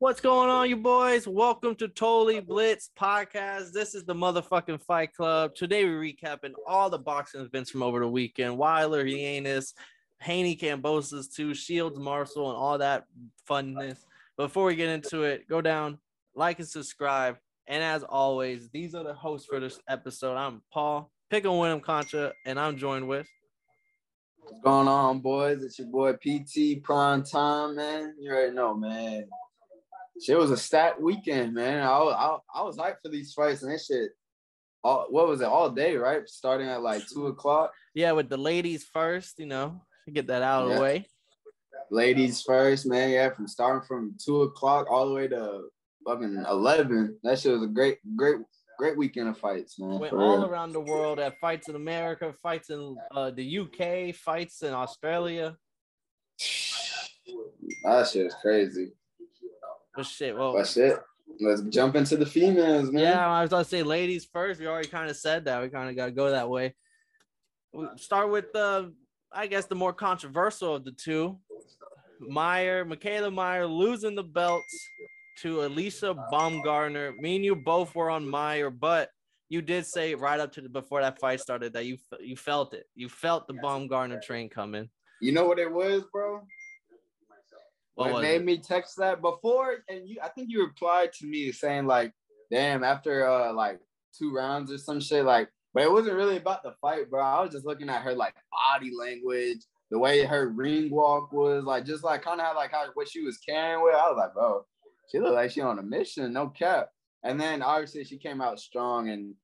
What's 0.00 0.22
going 0.22 0.48
on, 0.48 0.70
you 0.70 0.78
boys? 0.78 1.28
Welcome 1.28 1.74
to 1.74 1.86
Totally 1.86 2.40
Blitz 2.40 2.88
podcast. 2.98 3.72
This 3.72 3.94
is 3.94 4.06
the 4.06 4.14
motherfucking 4.14 4.80
Fight 4.80 5.12
Club. 5.12 5.54
Today 5.54 5.84
we're 5.84 6.00
recapping 6.00 6.54
all 6.66 6.88
the 6.88 6.98
boxing 6.98 7.42
events 7.42 7.70
from 7.70 7.82
over 7.82 8.00
the 8.00 8.08
weekend. 8.08 8.56
Wilder, 8.56 9.04
Yannis, 9.04 9.74
Haney, 10.22 10.56
Kambosos, 10.56 11.30
too, 11.30 11.52
Shields, 11.52 11.98
Marcel, 11.98 12.48
and 12.48 12.56
all 12.56 12.78
that 12.78 13.04
funness. 13.46 13.98
Before 14.38 14.64
we 14.64 14.74
get 14.74 14.88
into 14.88 15.24
it, 15.24 15.46
go 15.46 15.60
down, 15.60 15.98
like 16.34 16.60
and 16.60 16.66
subscribe. 16.66 17.36
And 17.66 17.82
as 17.82 18.02
always, 18.02 18.70
these 18.70 18.94
are 18.94 19.04
the 19.04 19.12
hosts 19.12 19.48
for 19.50 19.60
this 19.60 19.78
episode. 19.86 20.38
I'm 20.38 20.62
Paul, 20.72 21.10
Pickle 21.28 21.60
Winham 21.60 21.82
Contra, 21.82 22.32
and 22.46 22.58
I'm 22.58 22.78
joined 22.78 23.06
with 23.06 23.28
What's 24.38 24.60
going 24.62 24.88
on, 24.88 25.20
boys? 25.20 25.62
It's 25.62 25.78
your 25.78 25.88
boy 25.88 26.14
PT 26.14 26.82
Prime 26.82 27.22
Time, 27.22 27.76
man. 27.76 28.14
You 28.18 28.30
already 28.30 28.54
know, 28.54 28.72
man. 28.72 29.28
Shit 30.20 30.36
was 30.36 30.50
a 30.50 30.56
stat 30.56 31.00
weekend, 31.00 31.54
man. 31.54 31.82
I, 31.82 31.88
I, 31.88 32.38
I 32.54 32.62
was 32.62 32.76
hyped 32.76 33.00
for 33.02 33.08
these 33.08 33.32
fights 33.32 33.62
and 33.62 33.72
this 33.72 33.86
shit. 33.86 34.10
All, 34.84 35.06
what 35.08 35.28
was 35.28 35.40
it? 35.40 35.46
All 35.46 35.70
day, 35.70 35.96
right? 35.96 36.28
Starting 36.28 36.68
at 36.68 36.82
like 36.82 37.06
two 37.08 37.28
o'clock. 37.28 37.72
Yeah, 37.94 38.12
with 38.12 38.28
the 38.28 38.36
ladies 38.36 38.84
first, 38.84 39.38
you 39.38 39.46
know, 39.46 39.80
get 40.12 40.26
that 40.26 40.42
out 40.42 40.68
of 40.68 40.74
the 40.74 40.80
way. 40.80 41.06
Ladies 41.90 42.42
first, 42.42 42.86
man. 42.86 43.10
Yeah, 43.10 43.30
from 43.30 43.48
starting 43.48 43.86
from 43.86 44.14
two 44.22 44.42
o'clock 44.42 44.90
all 44.90 45.08
the 45.08 45.14
way 45.14 45.28
to 45.28 45.68
fucking 46.06 46.44
eleven. 46.48 47.18
That 47.22 47.38
shit 47.38 47.52
was 47.52 47.62
a 47.62 47.66
great, 47.66 47.98
great, 48.14 48.36
great 48.78 48.96
weekend 48.96 49.28
of 49.28 49.38
fights, 49.38 49.78
man. 49.78 49.98
Went 49.98 50.12
all 50.12 50.38
real. 50.38 50.46
around 50.46 50.72
the 50.72 50.80
world 50.80 51.18
at 51.18 51.38
fights 51.40 51.68
in 51.68 51.76
America, 51.76 52.32
fights 52.42 52.70
in 52.70 52.96
uh, 53.14 53.30
the 53.30 53.58
UK, 53.58 54.14
fights 54.14 54.62
in 54.62 54.72
Australia. 54.72 55.56
That 57.84 58.08
shit 58.08 58.26
is 58.26 58.34
crazy. 58.40 58.92
But 59.94 60.06
shit, 60.06 60.36
well, 60.36 60.52
But 60.54 60.66
shit, 60.68 60.98
let's 61.40 61.62
jump 61.62 61.96
into 61.96 62.16
the 62.16 62.26
females, 62.26 62.90
man. 62.90 63.02
yeah, 63.02 63.28
I 63.28 63.42
was 63.42 63.50
gonna 63.50 63.64
say 63.64 63.82
ladies 63.82 64.24
first. 64.24 64.60
We 64.60 64.66
already 64.66 64.88
kind 64.88 65.10
of 65.10 65.16
said 65.16 65.44
that. 65.46 65.62
We 65.62 65.68
kind 65.68 65.88
of 65.90 65.96
got 65.96 66.06
to 66.06 66.12
go 66.12 66.30
that 66.30 66.48
way. 66.48 66.74
We 67.72 67.86
start 67.96 68.30
with 68.30 68.52
the, 68.52 68.92
I 69.32 69.46
guess, 69.46 69.66
the 69.66 69.74
more 69.74 69.92
controversial 69.92 70.74
of 70.74 70.84
the 70.84 70.92
two. 70.92 71.38
Mayer, 72.20 72.84
Mikaela 72.84 73.32
Mayer 73.32 73.66
losing 73.66 74.14
the 74.14 74.22
belts 74.22 74.74
to 75.42 75.58
Alycia 75.58 76.14
Baumgardner. 76.30 77.16
Me 77.16 77.36
and 77.36 77.44
you 77.44 77.56
both 77.56 77.94
were 77.94 78.10
on 78.10 78.28
Mayer, 78.28 78.68
but 78.70 79.08
you 79.48 79.62
did 79.62 79.86
say 79.86 80.14
right 80.14 80.38
up 80.38 80.52
to 80.52 80.60
the 80.60 80.68
before 80.68 81.00
that 81.00 81.18
fight 81.18 81.40
started 81.40 81.72
that 81.72 81.86
you 81.86 81.96
you 82.20 82.36
felt 82.36 82.74
it. 82.74 82.84
You 82.94 83.08
felt 83.08 83.46
the 83.48 83.54
Baumgartner 83.54 84.20
train 84.20 84.48
coming. 84.48 84.88
You 85.20 85.32
know 85.32 85.44
what 85.46 85.58
it 85.58 85.70
was, 85.70 86.04
bro? 86.12 86.42
What 88.00 88.14
was 88.14 88.22
made 88.22 88.40
it? 88.40 88.44
me 88.44 88.58
text 88.58 88.96
that 88.96 89.20
before, 89.20 89.76
and 89.88 90.08
you, 90.08 90.16
I 90.22 90.28
think 90.28 90.48
you 90.50 90.62
replied 90.62 91.12
to 91.14 91.26
me 91.26 91.52
saying 91.52 91.86
like, 91.86 92.12
"Damn, 92.50 92.82
after 92.82 93.28
uh 93.28 93.52
like 93.52 93.80
two 94.18 94.34
rounds 94.34 94.72
or 94.72 94.78
some 94.78 95.00
shit." 95.00 95.24
Like, 95.24 95.48
but 95.74 95.82
it 95.82 95.92
wasn't 95.92 96.16
really 96.16 96.38
about 96.38 96.62
the 96.62 96.74
fight, 96.80 97.10
bro. 97.10 97.22
I 97.22 97.42
was 97.42 97.52
just 97.52 97.66
looking 97.66 97.88
at 97.88 98.02
her 98.02 98.14
like 98.14 98.34
body 98.50 98.90
language, 98.98 99.58
the 99.90 99.98
way 99.98 100.24
her 100.24 100.48
ring 100.48 100.90
walk 100.90 101.32
was, 101.32 101.64
like 101.64 101.84
just 101.84 102.04
like 102.04 102.22
kind 102.22 102.40
of 102.40 102.56
like 102.56 102.70
how 102.72 102.86
what 102.94 103.08
she 103.08 103.22
was 103.22 103.38
carrying 103.38 103.82
with. 103.82 103.94
I 103.94 104.08
was 104.08 104.16
like, 104.16 104.34
bro, 104.34 104.64
she 105.10 105.18
looked 105.18 105.34
like 105.34 105.50
she 105.50 105.60
on 105.60 105.78
a 105.78 105.82
mission, 105.82 106.32
no 106.32 106.48
cap. 106.48 106.88
And 107.22 107.38
then 107.38 107.62
obviously 107.62 108.04
she 108.04 108.16
came 108.16 108.40
out 108.40 108.60
strong 108.60 109.10
and 109.10 109.34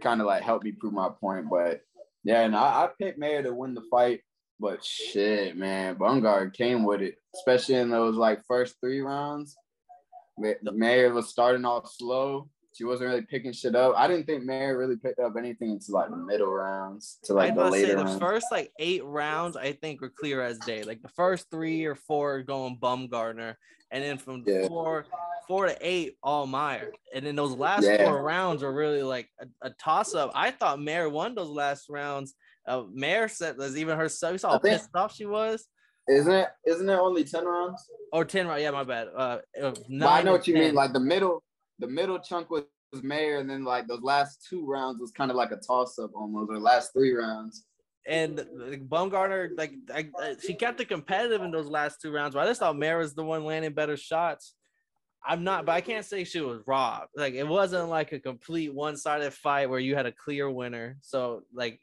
kind 0.00 0.20
of 0.20 0.26
like 0.26 0.42
helped 0.42 0.64
me 0.64 0.72
prove 0.72 0.92
my 0.92 1.10
point. 1.20 1.46
But 1.50 1.82
yeah, 2.24 2.42
and 2.42 2.56
I, 2.56 2.84
I 2.84 2.88
picked 2.98 3.18
Mayer 3.18 3.42
to 3.42 3.52
win 3.52 3.74
the 3.74 3.82
fight. 3.90 4.20
But 4.62 4.84
shit, 4.84 5.56
man, 5.56 5.96
Bungard 5.96 6.54
came 6.54 6.84
with 6.84 7.02
it, 7.02 7.16
especially 7.34 7.74
in 7.74 7.90
those 7.90 8.14
like 8.14 8.46
first 8.46 8.76
three 8.80 9.00
rounds. 9.00 9.56
Ma- 10.38 10.52
Mayer 10.62 11.12
was 11.12 11.28
starting 11.28 11.64
off 11.64 11.90
slow. 11.90 12.48
She 12.72 12.84
wasn't 12.84 13.10
really 13.10 13.22
picking 13.22 13.52
shit 13.52 13.74
up. 13.74 13.94
I 13.96 14.06
didn't 14.06 14.24
think 14.26 14.44
Mayer 14.44 14.78
really 14.78 14.96
picked 14.96 15.18
up 15.18 15.34
anything 15.36 15.72
until 15.72 15.96
like 15.96 16.10
the 16.10 16.16
middle 16.16 16.46
rounds, 16.52 17.18
to 17.24 17.34
like 17.34 17.52
I 17.52 17.54
the 17.56 17.62
was 17.64 17.72
say 17.74 17.84
the 17.86 17.96
rounds. 17.96 18.20
first 18.20 18.46
like 18.52 18.70
eight 18.78 19.04
rounds, 19.04 19.56
I 19.56 19.72
think 19.72 20.00
were 20.00 20.08
clear 20.16 20.40
as 20.42 20.58
day. 20.60 20.84
Like 20.84 21.02
the 21.02 21.08
first 21.08 21.50
three 21.50 21.84
or 21.84 21.96
four 21.96 22.42
going 22.42 22.78
Baumgardner, 22.78 23.56
and 23.90 24.02
then 24.04 24.16
from 24.16 24.44
Yeah. 24.46 24.68
four 24.68 25.06
four 25.48 25.66
to 25.66 25.76
eight, 25.80 26.16
all 26.22 26.46
Mayer. 26.46 26.92
And 27.12 27.26
then 27.26 27.34
those 27.34 27.52
last 27.56 27.82
Yeah. 27.82 28.06
four 28.08 28.22
rounds 28.22 28.62
were 28.62 28.72
really 28.72 29.02
like 29.02 29.28
a, 29.40 29.46
a 29.66 29.70
toss 29.70 30.14
up. 30.14 30.30
I 30.36 30.52
thought 30.52 30.80
Mayer 30.80 31.08
won 31.10 31.34
those 31.34 31.50
last 31.50 31.88
rounds. 31.90 32.34
Uh, 32.66 32.84
Mayer 32.92 33.28
said 33.28 33.56
there's 33.58 33.76
even 33.76 33.96
herself. 33.98 34.32
You 34.32 34.38
saw 34.38 34.52
how 34.52 34.58
think- 34.58 34.78
pissed 34.78 34.90
off 34.94 35.14
she 35.14 35.26
was. 35.26 35.66
Isn't 36.08 36.32
it? 36.32 36.48
Isn't 36.66 36.88
it 36.90 36.98
only 36.98 37.22
ten 37.24 37.44
rounds? 37.44 37.80
Or 38.12 38.24
ten 38.24 38.48
rounds. 38.48 38.62
Yeah, 38.62 38.72
my 38.72 38.82
bad. 38.82 39.08
Uh, 39.16 39.38
was 39.60 39.78
But 39.88 40.06
I 40.08 40.22
know 40.22 40.32
what 40.32 40.48
you 40.48 40.54
10. 40.54 40.62
mean. 40.64 40.74
Like 40.74 40.92
the 40.92 41.00
middle, 41.00 41.44
the 41.78 41.86
middle 41.86 42.18
chunk 42.18 42.50
was, 42.50 42.64
was 42.92 43.04
Mayer, 43.04 43.38
and 43.38 43.48
then 43.48 43.64
like 43.64 43.86
those 43.86 44.02
last 44.02 44.44
two 44.48 44.66
rounds 44.66 45.00
was 45.00 45.12
kind 45.12 45.30
of 45.30 45.36
like 45.36 45.52
a 45.52 45.56
toss 45.56 45.98
up 46.00 46.10
almost. 46.14 46.50
Or 46.50 46.58
last 46.58 46.92
three 46.92 47.12
rounds. 47.12 47.64
and 48.04 48.44
like, 48.56 48.88
Baumgardner, 48.88 49.50
like 49.56 49.74
I, 49.94 50.08
I- 50.20 50.36
she 50.44 50.54
kept 50.54 50.80
it 50.80 50.88
competitive 50.88 51.40
in 51.42 51.52
those 51.52 51.68
last 51.68 52.00
two 52.00 52.10
rounds. 52.12 52.34
But 52.34 52.40
I 52.40 52.46
just 52.50 52.58
thought 52.58 52.76
Mara 52.76 52.98
was 52.98 53.14
the 53.14 53.22
one 53.24 53.44
landing 53.44 53.72
better 53.72 53.96
shots. 53.96 54.54
I'm 55.24 55.44
not, 55.44 55.66
but 55.66 55.72
I 55.72 55.80
can't 55.82 56.04
say 56.04 56.24
she 56.24 56.40
was 56.40 56.62
robbed. 56.66 57.10
Like 57.16 57.34
it 57.34 57.46
wasn't 57.46 57.88
like 57.90 58.10
a 58.10 58.18
complete 58.18 58.74
one-sided 58.74 59.32
fight 59.32 59.70
where 59.70 59.78
you 59.78 59.94
had 59.94 60.06
a 60.06 60.10
clear 60.12 60.50
winner. 60.50 60.96
So 61.00 61.42
like 61.54 61.78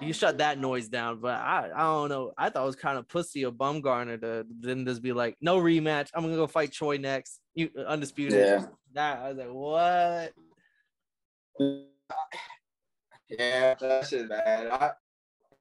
you, 0.00 0.12
shut 0.12 0.38
that 0.38 0.58
noise 0.58 0.88
down. 0.88 1.20
But 1.20 1.34
I, 1.34 1.70
I 1.74 1.80
don't 1.82 2.08
know. 2.08 2.32
I 2.36 2.50
thought 2.50 2.62
it 2.62 2.66
was 2.66 2.76
kind 2.76 2.98
of 2.98 3.08
pussy 3.08 3.44
of 3.44 3.54
Baumgardner 3.54 4.20
to 4.20 4.46
then 4.60 4.84
just 4.84 5.02
be 5.02 5.12
like, 5.12 5.36
no 5.40 5.58
rematch. 5.58 6.08
I'm 6.14 6.22
gonna 6.22 6.36
go 6.36 6.46
fight 6.46 6.72
Choi 6.72 6.96
next. 6.96 7.40
You 7.54 7.70
uh, 7.76 7.82
undisputed. 7.82 8.38
Yeah. 8.38 8.66
That 8.94 9.18
I 9.18 9.28
was 9.28 9.38
like, 9.38 10.32
what? 11.58 11.84
Yeah, 13.38 13.74
that 13.74 14.08
shit 14.08 14.28
bad. 14.28 14.66
I, 14.66 14.90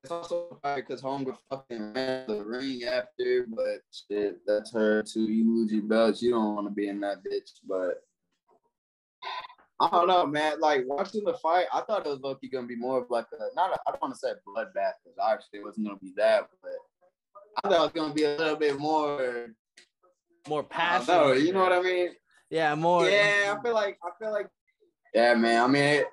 it's 0.04 0.12
also 0.12 0.60
because 0.76 1.02
Hunger 1.02 1.36
fucking 1.50 1.94
ran 1.94 2.26
the 2.26 2.44
ring 2.44 2.84
after, 2.84 3.46
but 3.48 3.82
shit, 3.92 4.40
that's 4.48 4.72
her 4.74 5.04
too. 5.04 5.24
You 5.24 5.56
lose 5.56 5.72
your 5.72 5.84
belts, 5.84 6.22
you 6.22 6.32
don't 6.32 6.56
want 6.56 6.68
to 6.68 6.74
be 6.74 6.88
in 6.88 7.00
that 7.02 7.18
bitch. 7.18 7.52
But 7.68 8.02
I 9.82 9.90
don't 9.90 10.08
know, 10.08 10.26
man. 10.26 10.60
Like 10.60 10.84
watching 10.86 11.24
the 11.24 11.34
fight, 11.36 11.68
I 11.74 11.82
thought 11.82 12.06
it 12.06 12.10
was 12.10 12.20
lucky 12.20 12.50
gonna 12.50 12.68
be 12.68 12.76
more 12.76 13.02
of 13.02 13.10
like 13.10 13.28
a 13.34 13.56
not. 13.56 13.72
A, 13.72 13.80
I 13.88 13.92
don't 13.92 14.02
want 14.02 14.14
to 14.14 14.20
say 14.20 14.32
bloodbath 14.48 14.94
because 15.04 15.18
obviously 15.22 15.60
it 15.60 15.66
wasn't 15.66 15.88
gonna 15.88 16.00
be 16.00 16.14
that, 16.18 16.50
but 16.62 16.72
I 17.64 17.70
thought 17.70 17.80
it 17.80 17.84
was 17.84 17.92
gonna 17.94 18.14
be 18.14 18.24
a 18.24 18.36
little 18.36 18.58
bit 18.58 18.78
more. 18.78 19.48
More 20.48 20.64
passion. 20.64 21.14
know, 21.14 21.32
you 21.34 21.54
know 21.54 21.62
what 21.62 21.74
I 21.74 21.82
mean? 21.82 22.10
Yeah, 22.50 22.76
more. 22.76 23.10
Yeah, 23.10 23.56
I 23.58 23.62
feel 23.62 23.74
like 23.74 23.98
I 24.04 24.10
feel 24.20 24.32
like. 24.32 24.48
Yeah, 25.14 25.36
man. 25.36 25.64
I 25.64 25.68
mean, 25.68 25.84
it, 25.84 26.08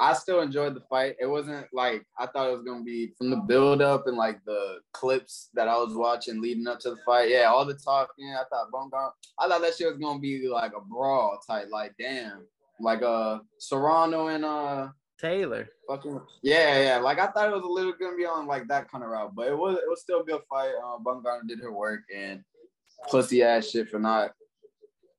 I 0.00 0.12
still 0.14 0.40
enjoyed 0.40 0.74
the 0.74 0.80
fight. 0.80 1.16
It 1.20 1.26
wasn't 1.26 1.66
like 1.72 2.04
I 2.18 2.26
thought 2.26 2.48
it 2.48 2.56
was 2.56 2.64
gonna 2.64 2.82
be 2.82 3.12
from 3.16 3.30
the 3.30 3.36
build 3.36 3.80
up 3.80 4.06
and 4.06 4.16
like 4.16 4.40
the 4.44 4.78
clips 4.92 5.50
that 5.54 5.68
I 5.68 5.76
was 5.76 5.94
watching 5.94 6.40
leading 6.40 6.66
up 6.66 6.80
to 6.80 6.90
the 6.90 6.96
fight. 7.06 7.30
Yeah, 7.30 7.44
all 7.44 7.64
the 7.64 7.74
talking. 7.74 8.34
I 8.34 8.42
thought 8.50 8.72
Bumgar. 8.72 9.10
I 9.38 9.48
thought 9.48 9.60
that 9.60 9.74
shit 9.76 9.88
was 9.88 9.98
gonna 9.98 10.18
be 10.18 10.48
like 10.48 10.72
a 10.76 10.80
brawl 10.80 11.38
type. 11.46 11.68
Like 11.70 11.94
damn, 11.98 12.46
like 12.80 13.02
uh 13.02 13.38
Serrano 13.58 14.28
and 14.28 14.44
uh 14.44 14.88
Taylor. 15.20 15.68
fucking 15.88 16.20
yeah, 16.42 16.82
yeah. 16.82 16.98
Like 16.98 17.18
I 17.18 17.28
thought 17.28 17.48
it 17.48 17.54
was 17.54 17.64
a 17.64 17.68
little 17.68 17.92
gonna 17.92 18.16
be 18.16 18.26
on 18.26 18.46
like 18.46 18.68
that 18.68 18.90
kind 18.90 19.04
of 19.04 19.10
route, 19.10 19.34
but 19.34 19.48
it 19.48 19.56
was 19.56 19.76
it 19.76 19.88
was 19.88 20.00
still 20.00 20.20
a 20.20 20.24
good 20.24 20.42
fight. 20.48 20.72
Uh, 20.82 20.98
Baumgardner 20.98 21.46
did 21.46 21.60
her 21.60 21.72
work 21.72 22.00
and 22.14 22.42
pussy 23.08 23.42
ass 23.42 23.70
shit 23.70 23.88
for 23.88 23.98
not 23.98 24.32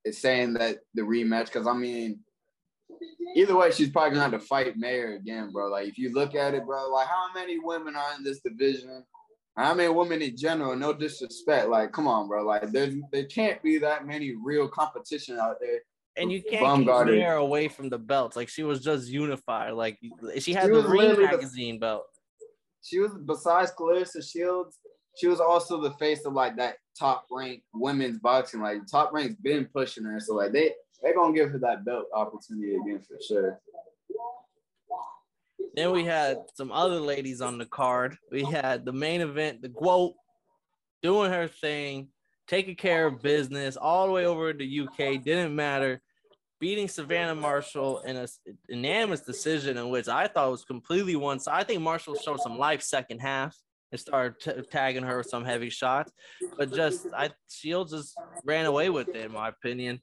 it's 0.04 0.20
saying 0.20 0.54
that 0.54 0.78
the 0.94 1.02
rematch 1.02 1.46
because 1.46 1.68
I 1.68 1.74
mean 1.74 2.20
either 3.36 3.56
way 3.56 3.72
she's 3.72 3.90
probably 3.90 4.12
gonna 4.12 4.30
have 4.30 4.40
to 4.40 4.48
fight 4.48 4.78
Mayer 4.78 5.16
again, 5.16 5.52
bro. 5.52 5.68
Like 5.68 5.88
if 5.88 5.98
you 5.98 6.14
look 6.14 6.36
at 6.36 6.54
it, 6.54 6.66
bro, 6.66 6.90
like 6.90 7.08
how 7.08 7.34
many 7.34 7.60
women 7.60 7.96
are 7.96 8.16
in 8.18 8.24
this 8.24 8.40
division? 8.40 9.04
I 9.58 9.74
mean, 9.74 9.96
women 9.96 10.22
in 10.22 10.36
general? 10.36 10.76
No 10.76 10.94
disrespect, 10.94 11.70
like 11.70 11.92
come 11.92 12.08
on, 12.08 12.28
bro. 12.28 12.44
Like 12.46 12.72
there's 12.72 12.96
there 13.12 13.26
can't 13.26 13.62
be 13.64 13.78
that 13.80 14.06
many 14.06 14.36
real 14.36 14.68
competition 14.68 15.40
out 15.40 15.58
there. 15.60 15.80
And 16.18 16.32
you 16.32 16.42
can't 16.42 16.64
Baumgardner. 16.66 17.12
keep 17.16 17.20
Mara 17.24 17.42
away 17.42 17.68
from 17.68 17.90
the 17.90 17.98
belts. 17.98 18.36
Like 18.36 18.48
she 18.50 18.64
was 18.64 18.82
just 18.82 19.08
unified. 19.10 19.74
Like 19.74 20.00
she 20.40 20.54
had 20.54 20.64
She 20.66 20.70
the 20.72 20.82
Ring 20.82 21.02
literally 21.02 21.26
the- 21.28 21.32
magazine 21.32 21.80
belt. 21.80 22.06
she 22.82 23.00
was 23.00 23.12
besides 23.26 23.72
Claressa 23.78 24.24
Shields, 24.24 24.80
she 25.18 25.28
was 25.28 25.40
also 25.42 25.82
the 25.82 25.92
face 25.92 26.26
of 26.26 26.34
like 26.34 26.56
that 26.58 26.78
top 26.98 27.26
ranked 27.32 27.66
women's 27.74 28.20
boxing. 28.20 28.62
Like 28.62 28.86
top 28.90 29.12
rank's 29.14 29.36
been 29.42 29.66
pushing 29.66 30.04
her, 30.06 30.20
so 30.20 30.36
like 30.36 30.52
they 30.54 30.72
they 31.04 31.14
gonna 31.14 31.34
give 31.34 31.50
her 31.52 31.60
that 31.60 31.84
belt 31.86 32.06
opportunity 32.14 32.76
again 32.76 33.02
for 33.02 33.18
sure. 33.28 33.60
Then 35.76 35.92
we 35.92 36.06
had 36.06 36.38
some 36.54 36.72
other 36.72 37.00
ladies 37.02 37.42
on 37.42 37.58
the 37.58 37.66
card. 37.66 38.18
We 38.32 38.44
had 38.46 38.86
the 38.86 38.94
main 38.94 39.20
event, 39.20 39.62
the 39.62 39.68
Guo, 39.70 40.14
doing 41.04 41.32
her 41.34 41.48
thing, 41.50 42.08
taking 42.48 42.76
care 42.76 43.08
of 43.08 43.22
business 43.22 43.76
all 43.76 44.08
the 44.08 44.14
way 44.14 44.26
over 44.26 44.54
to 44.54 44.58
the 44.58 44.80
UK. 44.82 45.22
Didn't 45.22 45.54
matter. 45.54 46.02
Beating 46.60 46.88
Savannah 46.88 47.36
Marshall 47.36 48.00
in 48.02 48.16
a 48.16 48.28
unanimous 48.70 49.22
decision 49.22 49.78
in 49.78 49.90
which 49.90 50.08
I 50.08 50.28
thought 50.28 50.52
was 50.52 50.64
completely 50.64 51.16
one 51.16 51.40
side. 51.40 51.60
I 51.60 51.64
think 51.64 51.82
Marshall 51.82 52.16
showed 52.16 52.40
some 52.40 52.58
life 52.58 52.82
second 52.82 53.20
half 53.20 53.56
and 53.92 54.00
started 54.00 54.40
t- 54.40 54.62
tagging 54.72 55.04
her 55.04 55.18
with 55.18 55.28
some 55.28 55.44
heavy 55.44 55.70
shots. 55.70 56.12
But 56.58 56.74
just 56.74 57.08
I 57.16 57.32
Shields 57.50 57.92
just 57.92 58.16
ran 58.46 58.66
away 58.66 58.90
with 58.90 59.10
it, 59.10 59.26
in 59.26 59.34
my 59.34 59.50
opinion. 59.50 60.00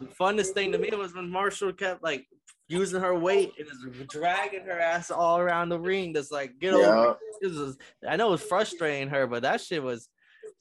The 0.00 0.06
funnest 0.06 0.52
thing 0.52 0.72
to 0.72 0.78
me 0.78 0.90
was 0.90 1.14
when 1.14 1.30
Marshall 1.30 1.72
kept 1.72 2.02
like 2.02 2.26
using 2.68 3.00
her 3.00 3.18
weight 3.18 3.52
and 3.58 3.66
just 3.66 4.08
dragging 4.08 4.66
her 4.66 4.78
ass 4.78 5.10
all 5.10 5.38
around 5.38 5.70
the 5.70 5.80
ring. 5.80 6.12
Just 6.12 6.30
like 6.30 6.58
get 6.58 6.74
over. 6.74 7.12
It. 7.40 7.46
It 7.46 7.52
was, 7.52 7.78
I 8.06 8.16
know 8.16 8.28
it 8.28 8.32
was 8.32 8.42
frustrating 8.42 9.08
her, 9.08 9.26
but 9.26 9.42
that 9.42 9.60
shit 9.60 9.82
was. 9.82 10.08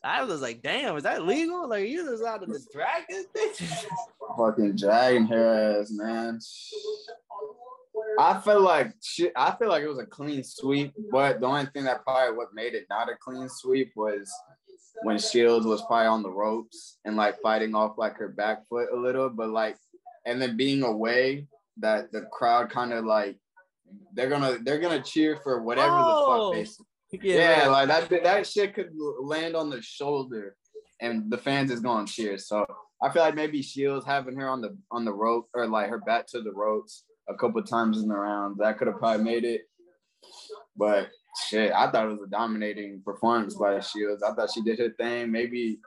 I 0.07 0.23
was 0.23 0.41
like, 0.41 0.61
damn, 0.61 0.95
is 0.95 1.03
that 1.03 1.25
legal? 1.25 1.67
Like 1.67 1.89
you 1.89 2.05
just 2.05 2.23
out 2.23 2.41
to 2.41 2.47
just 2.47 2.71
drag 2.71 3.03
this 3.09 3.25
bitch? 3.35 3.85
Fucking 4.37 4.77
dragging 4.77 5.25
her 5.27 5.79
ass, 5.81 5.91
man. 5.91 6.39
I 8.17 8.39
feel 8.39 8.61
like 8.61 8.93
shit. 9.03 9.33
I 9.35 9.51
feel 9.51 9.67
like 9.67 9.83
it 9.83 9.89
was 9.89 9.99
a 9.99 10.05
clean 10.05 10.43
sweep, 10.43 10.93
but 11.11 11.41
the 11.41 11.47
only 11.47 11.65
thing 11.67 11.83
that 11.83 12.03
probably 12.03 12.37
what 12.37 12.53
made 12.53 12.73
it 12.73 12.85
not 12.89 13.09
a 13.09 13.15
clean 13.19 13.49
sweep 13.49 13.91
was 13.95 14.31
when 15.03 15.19
Shields 15.19 15.65
was 15.65 15.81
probably 15.85 16.07
on 16.07 16.23
the 16.23 16.31
ropes 16.31 16.99
and 17.03 17.17
like 17.17 17.41
fighting 17.41 17.75
off 17.75 17.97
like 17.97 18.15
her 18.15 18.29
back 18.29 18.65
foot 18.69 18.87
a 18.93 18.95
little, 18.95 19.29
but 19.29 19.49
like 19.49 19.75
and 20.25 20.41
then 20.41 20.55
being 20.55 20.83
away 20.83 21.47
that 21.79 22.13
the 22.13 22.21
crowd 22.31 22.69
kind 22.69 22.93
of 22.93 23.03
like 23.03 23.37
they're 24.13 24.29
gonna 24.29 24.57
they're 24.63 24.79
gonna 24.79 25.01
cheer 25.01 25.37
for 25.43 25.61
whatever 25.61 25.91
oh, 25.91 26.53
the 26.53 26.63
fuck 26.63 26.65
they 26.65 26.81
oh. 26.81 26.85
Yeah, 27.11 27.63
yeah 27.63 27.67
like 27.67 27.87
that 27.87 28.23
that 28.23 28.47
shit 28.47 28.73
could 28.73 28.91
land 29.21 29.55
on 29.55 29.69
the 29.69 29.81
shoulder 29.81 30.55
and 31.01 31.31
the 31.31 31.37
fans 31.37 31.71
is 31.71 31.79
gonna 31.79 32.07
cheer. 32.07 32.37
So 32.37 32.65
I 33.01 33.09
feel 33.09 33.21
like 33.21 33.35
maybe 33.35 33.61
Shields 33.61 34.05
having 34.05 34.35
her 34.37 34.49
on 34.49 34.61
the 34.61 34.77
on 34.91 35.05
the 35.05 35.13
rope 35.13 35.49
or 35.53 35.67
like 35.67 35.89
her 35.89 35.99
back 35.99 36.27
to 36.27 36.41
the 36.41 36.51
ropes 36.51 37.03
a 37.29 37.35
couple 37.35 37.61
times 37.63 38.01
in 38.01 38.07
the 38.07 38.15
round 38.15 38.57
that 38.59 38.77
could 38.77 38.87
have 38.87 38.97
probably 38.97 39.23
made 39.23 39.43
it. 39.43 39.61
But 40.75 41.09
shit, 41.47 41.71
I 41.71 41.91
thought 41.91 42.05
it 42.05 42.11
was 42.11 42.21
a 42.21 42.29
dominating 42.29 43.01
performance 43.03 43.55
by 43.55 43.79
Shields. 43.79 44.23
I 44.23 44.33
thought 44.33 44.51
she 44.53 44.61
did 44.61 44.79
her 44.79 44.89
thing. 44.97 45.31
Maybe 45.31 45.79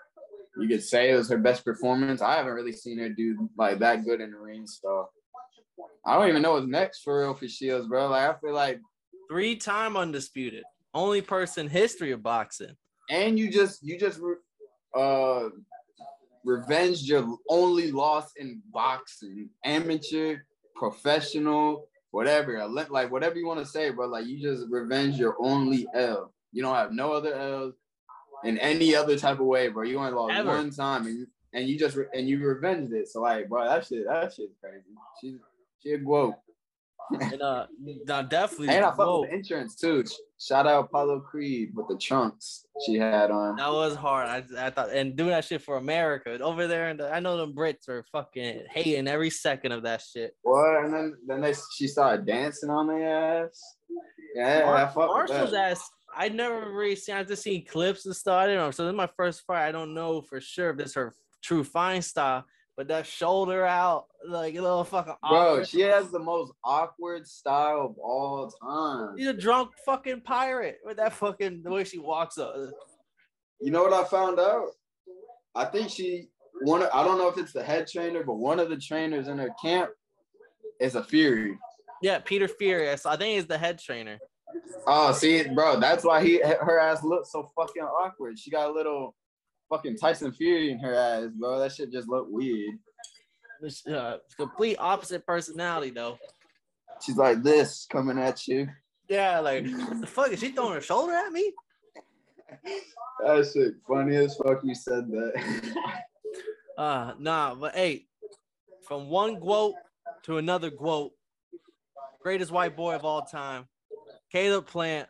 you 0.57 0.69
could 0.69 0.83
say 0.83 1.11
it 1.11 1.17
was 1.17 1.29
her 1.31 1.39
best 1.39 1.65
performance. 1.65 2.23
I 2.23 2.37
haven't 2.37 2.53
really 2.53 2.73
seen 2.73 2.99
her 2.99 3.09
do 3.09 3.51
like 3.57 3.79
that 3.81 4.05
good 4.05 4.21
in 4.21 4.31
the 4.31 4.39
ring, 4.39 4.67
so 4.67 5.09
I 6.07 6.17
don't 6.17 6.29
even 6.29 6.43
know 6.43 6.53
what's 6.53 6.67
next 6.67 7.03
for 7.03 7.21
real 7.21 7.35
for 7.35 7.49
Shields, 7.49 7.89
bro. 7.89 8.09
Like 8.09 8.37
I 8.37 8.39
feel 8.39 8.55
like 8.55 8.81
three-time 9.29 9.97
undisputed, 9.97 10.65
only 10.95 11.23
person 11.23 11.69
history 11.69 12.13
of 12.13 12.23
boxing. 12.23 12.77
And 13.09 13.39
you 13.39 13.51
just 13.51 13.83
you 13.83 13.99
just 13.99 14.21
uh 14.97 15.49
revenged 16.45 17.07
your 17.07 17.37
only 17.49 17.93
loss 17.93 18.33
in 18.37 18.63
boxing, 18.73 19.51
amateur, 19.65 20.39
professional 20.75 21.89
whatever, 22.11 22.67
like 22.67 23.11
whatever 23.11 23.37
you 23.37 23.47
want 23.47 23.61
to 23.61 23.67
say, 23.67 23.91
bro. 23.91 24.07
Like 24.07 24.27
you 24.27 24.41
just 24.41 24.67
revenge 24.71 25.19
your 25.19 25.37
only 25.41 25.87
L. 25.95 26.33
You 26.53 26.63
don't 26.63 26.75
have 26.75 26.93
no 26.93 27.13
other 27.13 27.35
L's 27.35 27.75
in 28.45 28.59
any 28.59 28.95
other 28.95 29.19
type 29.19 29.41
of 29.41 29.47
way, 29.47 29.69
bro. 29.69 29.85
You 29.85 29.99
only 29.99 30.13
lost 30.13 30.35
Ever. 30.35 30.49
one 30.49 30.71
time, 30.71 31.07
and 31.07 31.19
you, 31.19 31.27
and 31.53 31.69
you 31.69 31.79
just 31.79 31.97
and 32.13 32.29
you 32.29 32.45
revenged 32.45 32.93
it. 32.93 33.09
So 33.09 33.21
like, 33.21 33.49
bro, 33.49 33.65
that 33.65 33.87
shit, 33.87 34.07
that 34.07 34.33
shit's 34.33 34.55
crazy. 34.61 34.83
She's 35.21 35.39
she 35.83 35.93
a 35.93 36.01
quote. 36.01 36.35
and 37.21 37.43
uh, 37.43 37.67
definitely. 38.23 38.69
And 38.69 38.85
I 38.85 38.95
fuck 38.95 39.21
with 39.21 39.31
the 39.31 39.37
insurance 39.37 39.75
too. 39.75 40.05
Shout 40.39 40.67
out 40.67 40.85
Apollo 40.85 41.21
Creed 41.21 41.71
with 41.75 41.89
the 41.89 41.97
trunks 41.99 42.67
she 42.87 42.95
had 42.97 43.31
on. 43.31 43.57
That 43.57 43.73
was 43.73 43.95
hard. 43.95 44.29
I, 44.29 44.67
I 44.67 44.71
thought, 44.71 44.91
and 44.91 45.17
doing 45.17 45.31
that 45.31 45.45
shit 45.45 45.63
for 45.63 45.77
America 45.77 46.39
over 46.41 46.67
there, 46.67 46.89
and 46.89 47.01
the, 47.01 47.13
I 47.13 47.21
know 47.21 47.37
them 47.37 47.55
Brits 47.55 47.89
are 47.89 48.05
fucking 48.13 48.65
hating 48.71 49.09
every 49.09 49.31
second 49.31 49.73
of 49.73 49.83
that 49.83 50.03
shit. 50.03 50.37
What? 50.43 50.85
And 50.85 50.95
then 50.95 51.17
then 51.27 51.41
they 51.41 51.55
she 51.77 51.89
started 51.89 52.27
dancing 52.27 52.71
on 52.71 52.87
their 52.87 53.45
ass. 53.45 53.61
Yeah, 54.35 54.65
Mar- 54.65 54.77
I 54.77 54.87
fuck 54.87 55.09
Marshall's 55.09 55.53
ass. 55.53 55.91
I 56.17 56.29
never 56.29 56.73
really 56.73 56.97
seen. 56.97 57.17
I 57.17 57.25
just 57.25 57.43
seen 57.43 57.65
clips 57.67 58.07
and 58.07 58.15
stuff. 58.15 58.37
I 58.37 58.47
don't 58.47 58.57
know. 58.57 58.71
So 58.71 58.85
this 58.85 58.93
is 58.93 58.97
my 58.97 59.11
first 59.17 59.43
fight. 59.47 59.69
I 59.69 59.73
don't 59.73 59.95
know 59.95 60.23
for 60.23 60.41
sure 60.41 60.71
if 60.71 60.77
this 60.77 60.89
is 60.89 60.95
her 60.95 61.15
true 61.43 61.65
fine 61.65 62.03
style 62.03 62.45
with 62.81 62.89
that 62.89 63.07
shoulder 63.07 63.67
out, 63.67 64.07
like 64.27 64.55
a 64.55 64.63
little 64.63 64.85
fucking. 64.85 65.13
Awkward. 65.23 65.57
Bro, 65.57 65.65
she 65.65 65.81
has 65.83 66.11
the 66.11 66.19
most 66.19 66.51
awkward 66.65 67.27
style 67.27 67.83
of 67.83 67.99
all 67.99 68.51
time. 68.51 69.19
She's 69.19 69.27
a 69.27 69.35
drunk 69.35 69.73
fucking 69.85 70.23
pirate 70.23 70.79
with 70.83 70.97
that 70.97 71.13
fucking 71.13 71.63
the 71.63 71.71
way 71.71 71.85
she 71.85 71.99
walks 71.99 72.39
up. 72.39 72.55
You 73.61 73.71
know 73.71 73.83
what 73.83 73.93
I 73.93 74.05
found 74.05 74.41
out? 74.41 74.69
I 75.55 75.67
think 75.67 75.91
she 75.91 76.29
one. 76.63 76.83
I 76.83 77.05
don't 77.05 77.19
know 77.19 77.29
if 77.29 77.37
it's 77.37 77.53
the 77.53 77.63
head 77.63 77.87
trainer, 77.87 78.25
but 78.25 78.37
one 78.37 78.59
of 78.59 78.71
the 78.71 78.79
trainers 78.79 79.29
in 79.29 79.37
her 79.37 79.51
camp 79.63 79.91
is 80.81 80.95
a 80.95 81.05
Fury. 81.05 81.59
Yeah, 82.01 82.19
Peter 82.21 82.49
Fury. 82.49 82.97
So 82.97 83.11
I 83.11 83.17
think 83.19 83.35
he's 83.35 83.47
the 83.47 83.59
head 83.59 83.79
trainer. 83.79 84.19
Oh, 84.87 85.13
see, 85.13 85.47
bro, 85.49 85.79
that's 85.79 86.03
why 86.03 86.25
he 86.25 86.41
her 86.43 86.81
ass 86.81 87.05
looks 87.05 87.31
so 87.31 87.47
fucking 87.55 87.83
awkward. 87.83 88.39
She 88.39 88.51
got 88.51 88.71
a 88.71 88.73
little 88.73 89.15
fucking 89.71 89.97
Tyson 89.97 90.33
Fury 90.33 90.73
in 90.73 90.79
her 90.81 90.95
ass, 90.95 91.31
bro. 91.35 91.59
That 91.59 91.73
shit 91.73 91.93
just 91.93 92.09
looked 92.09 92.31
weird. 92.31 92.75
It's, 93.63 93.87
uh, 93.87 94.19
complete 94.37 94.77
opposite 94.79 95.25
personality 95.25 95.91
though. 95.91 96.19
She's 97.03 97.17
like 97.17 97.43
this 97.43 97.87
coming 97.91 98.19
at 98.19 98.47
you. 98.47 98.69
Yeah, 99.09 99.41
like 99.41 99.65
the 99.65 100.07
fuck 100.07 100.31
is 100.33 100.41
she 100.41 100.51
throwing 100.51 100.75
her 100.75 100.81
shoulder 100.81 101.15
at 101.15 101.33
me? 101.33 101.53
that 103.25 103.51
shit 103.53 103.75
funny 103.87 104.17
as 104.17 104.37
fuck. 104.37 104.61
You 104.65 104.75
said 104.75 105.11
that. 105.11 105.65
uh 106.79 107.13
nah, 107.19 107.55
but 107.55 107.75
hey, 107.75 108.07
from 108.87 109.09
one 109.09 109.39
quote 109.39 109.75
to 110.25 110.39
another 110.39 110.71
quote, 110.71 111.13
greatest 112.23 112.51
white 112.51 112.77
boy 112.77 112.95
of 112.95 113.05
all 113.05 113.23
time, 113.23 113.67
Caleb 114.33 114.67
Plant 114.67 115.09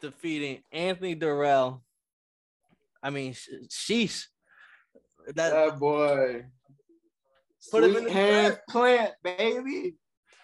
defeating 0.00 0.62
Anthony 0.72 1.14
Dirrell 1.14 1.80
I 3.02 3.10
mean, 3.10 3.34
sheesh. 3.68 4.24
That, 5.28 5.52
that 5.52 5.78
boy. 5.78 6.44
Put 7.70 7.84
Sweet 7.84 7.90
him 7.90 7.96
in 7.96 8.04
the 8.04 8.12
hand 8.12 8.58
plant, 8.68 9.12
baby. 9.22 9.94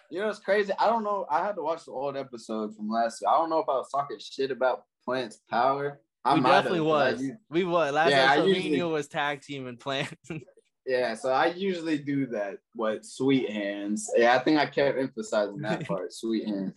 You 0.09 0.19
know 0.19 0.29
it's 0.29 0.39
crazy. 0.39 0.71
I 0.79 0.87
don't 0.87 1.03
know. 1.03 1.25
I 1.29 1.43
had 1.43 1.55
to 1.55 1.61
watch 1.61 1.85
the 1.85 1.91
old 1.91 2.15
episode 2.15 2.75
from 2.75 2.89
last 2.89 3.21
year. 3.21 3.29
I 3.29 3.37
don't 3.37 3.49
know 3.49 3.59
if 3.59 3.67
I 3.67 3.73
was 3.73 3.89
talking 3.89 4.17
shit 4.19 4.51
about 4.51 4.83
Plant's 5.03 5.39
power. 5.49 5.99
I 6.23 6.35
we 6.35 6.41
definitely 6.41 6.81
was. 6.81 7.23
we 7.49 7.63
was 7.63 7.93
last 7.93 8.11
yeah, 8.11 8.31
episode. 8.33 8.45
Me 8.45 8.53
usually, 8.55 8.83
was 8.83 9.07
tag 9.07 9.41
team 9.41 9.67
and 9.67 9.79
Plant. 9.79 10.13
yeah, 10.85 11.15
so 11.15 11.31
I 11.31 11.47
usually 11.47 11.97
do 11.97 12.27
that. 12.27 12.57
What 12.73 13.05
sweet 13.05 13.49
hands? 13.49 14.09
Yeah, 14.15 14.35
I 14.35 14.39
think 14.39 14.59
I 14.59 14.65
kept 14.65 14.97
emphasizing 14.97 15.59
that 15.61 15.85
part. 15.87 16.13
sweet 16.13 16.47
hands. 16.47 16.73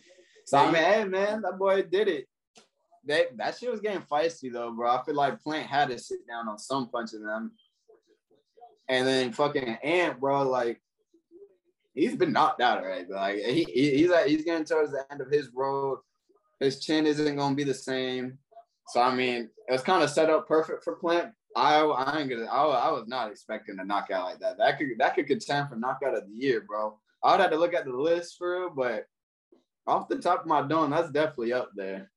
So 0.47 0.59
I 0.59 0.67
mean, 0.67 0.83
hey 0.83 1.05
man, 1.05 1.43
that 1.43 1.59
boy 1.59 1.83
did 1.83 2.09
it 2.09 2.27
that 3.11 3.37
that 3.37 3.59
shit 3.59 3.71
was 3.71 3.81
getting 3.81 4.03
feisty 4.03 4.53
though, 4.53 4.73
bro. 4.73 4.91
I 4.91 5.03
feel 5.05 5.15
like 5.15 5.43
Plant 5.43 5.67
had 5.67 5.89
to 5.91 5.99
sit 5.99 6.27
down 6.29 6.49
on 6.49 6.59
some 6.59 6.89
punching 6.89 7.23
them. 7.23 7.53
And 8.89 9.07
then 9.07 9.33
fucking 9.33 9.79
Ant, 9.85 10.19
bro, 10.19 10.43
like 10.49 10.81
he's 11.95 12.17
been 12.17 12.33
knocked 12.33 12.61
out 12.61 12.79
already. 12.79 13.05
But 13.09 13.17
like 13.17 13.37
he, 13.37 13.65
he's 13.65 14.11
like 14.11 14.27
he's 14.27 14.45
getting 14.45 14.65
towards 14.65 14.93
the 14.93 15.05
end 15.11 15.21
of 15.21 15.31
his 15.31 15.51
road. 15.55 15.99
His 16.59 16.81
chin 16.81 17.07
isn't 17.07 17.37
gonna 17.37 17.55
be 17.55 17.65
the 17.65 17.75
same. 17.75 18.39
So 18.89 19.01
I 19.01 19.15
mean, 19.15 19.51
it 19.69 19.73
was 19.73 19.83
kind 19.83 20.03
of 20.03 20.11
set 20.11 20.31
up 20.31 20.49
perfect 20.49 20.83
for 20.83 20.97
Plant. 20.97 21.33
I 21.57 21.81
I 21.81 22.21
ain't 22.21 22.31
gonna 22.31 22.47
I, 22.47 22.65
I 22.65 22.91
was 22.91 23.07
not 23.07 23.31
expecting 23.31 23.79
a 23.79 23.85
knockout 23.85 24.25
like 24.25 24.39
that. 24.41 24.59
That 24.59 24.79
could 24.79 24.89
that 24.99 25.15
could 25.15 25.27
contend 25.27 25.69
for 25.69 25.77
knockout 25.77 26.17
of 26.17 26.27
the 26.27 26.35
year, 26.35 26.65
bro. 26.67 26.99
I 27.23 27.33
would 27.33 27.41
have 27.41 27.51
to 27.51 27.59
look 27.59 27.75
at 27.75 27.85
the 27.85 27.93
list 27.93 28.39
for 28.39 28.61
real, 28.61 28.71
but 28.71 29.05
off 29.87 30.09
the 30.09 30.19
top 30.19 30.41
of 30.41 30.47
my 30.47 30.63
dome, 30.63 30.91
that's 30.91 31.11
definitely 31.11 31.53
up 31.53 31.71
there. 31.75 32.11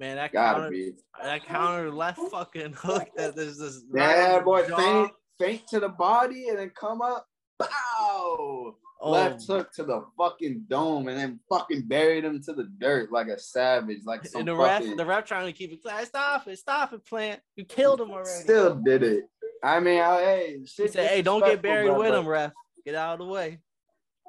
Man, 0.00 0.16
that 0.16 0.32
Gotta 0.32 0.60
counter, 0.60 0.70
be. 0.70 0.92
that 1.22 1.44
counter 1.44 1.90
left 1.90 2.20
fucking 2.30 2.72
hook 2.76 3.10
that 3.16 3.36
there's 3.36 3.58
this. 3.58 3.82
Yeah, 3.94 4.40
boy, 4.40 4.64
faint, 4.64 5.12
faint 5.38 5.68
to 5.68 5.78
the 5.78 5.90
body 5.90 6.48
and 6.48 6.58
then 6.58 6.70
come 6.70 7.02
up. 7.02 7.26
Bow. 7.58 7.68
Oh. 7.68 8.76
Left 9.02 9.46
hook 9.46 9.70
to 9.74 9.84
the 9.84 10.06
fucking 10.16 10.64
dome 10.68 11.08
and 11.08 11.18
then 11.18 11.40
fucking 11.50 11.82
buried 11.82 12.24
him 12.24 12.42
to 12.44 12.54
the 12.54 12.70
dirt 12.78 13.12
like 13.12 13.28
a 13.28 13.38
savage, 13.38 14.00
like 14.06 14.26
some 14.26 14.40
and 14.40 14.48
the 14.48 14.56
fucking... 14.56 14.88
ref, 14.88 14.96
the 14.96 15.04
ref 15.04 15.24
trying 15.26 15.46
to 15.46 15.52
keep 15.52 15.70
it. 15.70 15.80
Stop 16.06 16.48
it! 16.48 16.58
Stop 16.58 16.94
it, 16.94 17.04
plant! 17.04 17.40
You 17.56 17.66
killed 17.66 18.00
him 18.00 18.10
already. 18.10 18.30
Still 18.30 18.76
did 18.76 19.02
it. 19.02 19.24
I 19.62 19.80
mean, 19.80 20.00
I, 20.00 20.20
hey, 20.20 20.60
shit. 20.64 20.86
He 20.86 20.92
said, 20.92 21.08
"Hey, 21.08 21.20
don't 21.20 21.44
get 21.44 21.60
buried 21.60 21.94
with 21.94 22.14
him, 22.14 22.26
ref. 22.26 22.52
Get 22.86 22.94
out 22.94 23.20
of 23.20 23.26
the 23.26 23.32
way." 23.32 23.58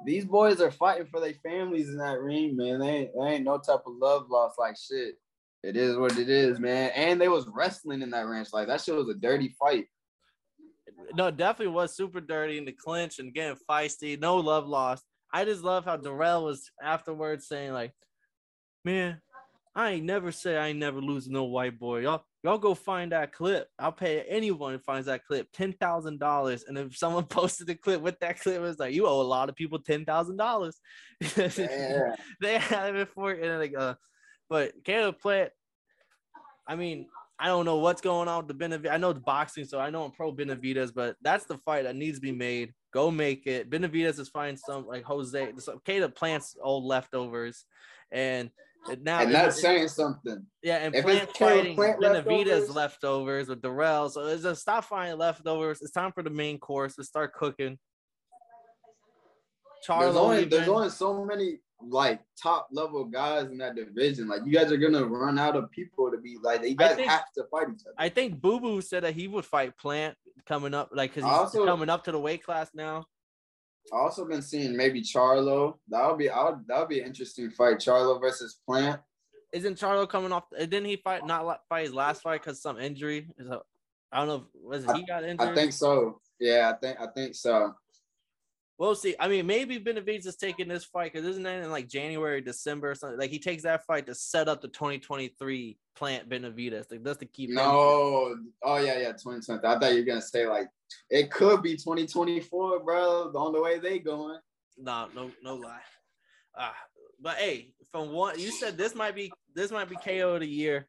These 0.04 0.26
boys 0.26 0.60
are 0.60 0.70
fighting 0.70 1.06
for 1.06 1.20
their 1.20 1.34
families 1.42 1.88
in 1.88 1.96
that 1.96 2.20
ring, 2.20 2.56
man. 2.56 2.80
They 2.80 2.88
ain't, 2.88 3.10
they 3.18 3.26
ain't 3.26 3.44
no 3.44 3.56
type 3.56 3.82
of 3.86 3.94
love 3.98 4.26
lost 4.28 4.58
like 4.58 4.76
shit. 4.76 5.16
It 5.62 5.76
is 5.76 5.96
what 5.96 6.18
it 6.18 6.28
is, 6.28 6.58
man. 6.58 6.90
And 6.94 7.20
they 7.20 7.28
was 7.28 7.46
wrestling 7.46 8.02
in 8.02 8.10
that 8.10 8.26
ranch. 8.26 8.48
Like 8.52 8.66
that 8.68 8.80
shit 8.80 8.94
was 8.94 9.08
a 9.08 9.14
dirty 9.14 9.54
fight. 9.58 9.86
No, 11.14 11.30
definitely 11.30 11.74
was 11.74 11.96
super 11.96 12.20
dirty 12.20 12.58
in 12.58 12.64
the 12.64 12.72
clinch 12.72 13.18
and 13.18 13.32
getting 13.32 13.56
feisty. 13.68 14.18
No 14.18 14.36
love 14.36 14.66
lost. 14.66 15.04
I 15.32 15.44
just 15.44 15.62
love 15.62 15.84
how 15.84 15.96
Dirrell 15.96 16.44
was 16.44 16.70
afterwards 16.82 17.48
saying 17.48 17.72
like, 17.72 17.92
"Man, 18.84 19.20
I 19.74 19.92
ain't 19.92 20.04
never 20.04 20.32
say 20.32 20.56
I 20.56 20.68
ain't 20.68 20.78
never 20.78 21.00
lose 21.00 21.28
no 21.28 21.44
white 21.44 21.78
boy. 21.78 22.00
Y'all, 22.00 22.24
y'all 22.42 22.58
go 22.58 22.74
find 22.74 23.12
that 23.12 23.32
clip. 23.32 23.68
I'll 23.78 23.92
pay 23.92 24.22
anyone 24.22 24.74
who 24.74 24.78
finds 24.80 25.06
that 25.06 25.24
clip 25.24 25.48
ten 25.52 25.72
thousand 25.74 26.18
dollars. 26.18 26.64
And 26.66 26.76
if 26.76 26.96
someone 26.96 27.24
posted 27.26 27.68
the 27.68 27.74
clip 27.74 28.02
with 28.02 28.18
that 28.20 28.40
clip, 28.40 28.60
it's 28.62 28.78
like 28.78 28.94
you 28.94 29.06
owe 29.06 29.20
a 29.20 29.22
lot 29.22 29.48
of 29.48 29.56
people 29.56 29.78
ten 29.78 30.04
thousand 30.04 30.36
dollars. 30.36 30.78
they 31.36 32.58
have 32.58 32.96
it 32.96 33.08
for 33.14 33.30
and 33.30 33.60
like 33.60 33.74
uh 33.76 33.94
but 34.52 34.84
Caleb 34.84 35.18
Plant, 35.18 35.50
I 36.68 36.76
mean, 36.76 37.06
I 37.38 37.46
don't 37.46 37.64
know 37.64 37.78
what's 37.78 38.02
going 38.02 38.28
on 38.28 38.46
with 38.46 38.58
the 38.58 38.64
Benavidez. 38.64 38.92
I 38.92 38.98
know 38.98 39.08
it's 39.08 39.18
boxing, 39.18 39.64
so 39.64 39.80
I 39.80 39.88
know 39.88 40.04
I'm 40.04 40.10
pro 40.10 40.30
Benavidez, 40.30 40.92
but 40.94 41.16
that's 41.22 41.46
the 41.46 41.56
fight 41.56 41.84
that 41.84 41.96
needs 41.96 42.18
to 42.18 42.20
be 42.20 42.32
made. 42.32 42.74
Go 42.92 43.10
make 43.10 43.46
it. 43.46 43.70
Benavidez 43.70 44.20
is 44.20 44.28
fine. 44.28 44.58
Some 44.58 44.86
like 44.86 45.04
Jose. 45.04 45.52
Okay 45.66 46.00
to 46.00 46.10
plants 46.10 46.54
old 46.62 46.84
leftovers, 46.84 47.64
and 48.10 48.50
now 49.00 49.20
and 49.20 49.32
that's 49.32 49.58
saying 49.58 49.88
something. 49.88 50.44
Yeah, 50.62 50.76
and 50.84 50.94
if 50.94 51.02
plant 51.02 51.34
fighting 51.34 51.74
plant 51.74 51.98
Benavidez 51.98 52.68
leftovers. 52.68 52.76
leftovers 52.76 53.48
with 53.48 53.62
Dirrell. 53.62 54.10
So 54.10 54.26
it's 54.26 54.42
just 54.42 54.60
stop 54.60 54.84
finding 54.84 55.16
leftovers. 55.16 55.80
It's 55.80 55.92
time 55.92 56.12
for 56.12 56.22
the 56.22 56.28
main 56.28 56.58
course 56.58 56.94
to 56.96 57.04
start 57.04 57.32
cooking. 57.32 57.78
Charlo, 59.88 60.00
there's 60.00 60.16
only, 60.16 60.44
there's 60.44 60.68
only 60.68 60.90
so 60.90 61.24
many 61.24 61.58
like 61.88 62.20
top 62.40 62.68
level 62.72 63.04
guys 63.04 63.46
in 63.46 63.58
that 63.58 63.76
division. 63.76 64.28
Like 64.28 64.42
you 64.44 64.52
guys 64.52 64.70
are 64.72 64.76
gonna 64.76 65.04
run 65.04 65.38
out 65.38 65.56
of 65.56 65.70
people 65.70 66.10
to 66.10 66.18
be 66.18 66.36
like 66.42 66.62
you 66.62 66.76
guys 66.76 66.96
think, 66.96 67.08
have 67.08 67.24
to 67.36 67.44
fight 67.50 67.68
each 67.72 67.82
other. 67.86 67.94
I 67.98 68.08
think 68.08 68.40
Boo 68.40 68.60
Boo 68.60 68.80
said 68.80 69.04
that 69.04 69.14
he 69.14 69.28
would 69.28 69.44
fight 69.44 69.76
Plant 69.76 70.16
coming 70.46 70.74
up, 70.74 70.90
like 70.92 71.14
because 71.14 71.24
he's 71.28 71.38
also, 71.38 71.64
coming 71.64 71.88
up 71.88 72.04
to 72.04 72.12
the 72.12 72.20
weight 72.20 72.42
class 72.44 72.70
now. 72.74 73.04
I 73.92 73.96
also 73.96 74.24
been 74.26 74.42
seeing 74.42 74.76
maybe 74.76 75.02
Charlo. 75.02 75.74
That'll 75.88 76.16
be 76.16 76.28
that 76.28 76.64
would 76.68 76.88
be 76.88 77.00
an 77.00 77.06
interesting 77.06 77.50
fight. 77.50 77.78
Charlo 77.78 78.20
versus 78.20 78.60
Plant. 78.66 79.00
Isn't 79.52 79.78
Charlo 79.78 80.08
coming 80.08 80.32
off? 80.32 80.44
Didn't 80.56 80.86
he 80.86 80.96
fight 80.96 81.26
not 81.26 81.60
fight 81.68 81.84
his 81.84 81.94
last 81.94 82.22
fight 82.22 82.42
because 82.42 82.62
some 82.62 82.78
injury? 82.78 83.28
Is 83.38 83.50
I 84.12 84.18
don't 84.18 84.28
know. 84.28 84.46
Was 84.62 84.84
he 84.94 85.04
got 85.04 85.24
injured? 85.24 85.48
I 85.48 85.54
think 85.54 85.72
so. 85.72 86.20
Yeah, 86.38 86.72
I 86.74 86.78
think 86.78 87.00
I 87.00 87.06
think 87.14 87.34
so. 87.34 87.74
We'll 88.78 88.94
see. 88.94 89.14
I 89.20 89.28
mean, 89.28 89.46
maybe 89.46 89.78
Benavidez 89.78 90.26
is 90.26 90.36
taking 90.36 90.68
this 90.68 90.84
fight 90.84 91.12
because 91.12 91.26
isn't 91.26 91.42
that 91.42 91.62
in 91.62 91.70
like 91.70 91.88
January, 91.88 92.40
December 92.40 92.90
or 92.90 92.94
something? 92.94 93.18
Like 93.18 93.30
he 93.30 93.38
takes 93.38 93.62
that 93.62 93.84
fight 93.86 94.06
to 94.06 94.14
set 94.14 94.48
up 94.48 94.60
the 94.60 94.68
2023 94.68 95.78
plant 95.94 96.28
Benavidez. 96.28 96.90
Like 96.90 97.04
that's 97.04 97.18
to 97.18 97.26
keep. 97.26 97.50
No. 97.50 98.36
Oh 98.62 98.76
yeah, 98.78 98.98
yeah, 98.98 99.12
2020. 99.12 99.64
I 99.64 99.78
thought 99.78 99.92
you 99.92 100.00
were 100.00 100.06
gonna 100.06 100.22
say 100.22 100.46
like 100.46 100.68
it 101.10 101.30
could 101.30 101.62
be 101.62 101.76
2024, 101.76 102.80
bro. 102.82 103.30
On 103.34 103.52
the 103.52 103.60
way 103.60 103.78
they 103.78 103.98
going. 103.98 104.38
No, 104.78 105.08
no, 105.14 105.30
no 105.42 105.54
lie. 105.56 105.80
Ah, 106.56 106.74
but 107.20 107.36
hey, 107.36 107.74
from 107.90 108.10
one, 108.10 108.38
you 108.38 108.50
said 108.50 108.76
this 108.76 108.94
might 108.94 109.14
be 109.14 109.32
this 109.54 109.70
might 109.70 109.88
be 109.88 109.96
KO 109.96 110.34
of 110.34 110.40
the 110.40 110.48
year 110.48 110.88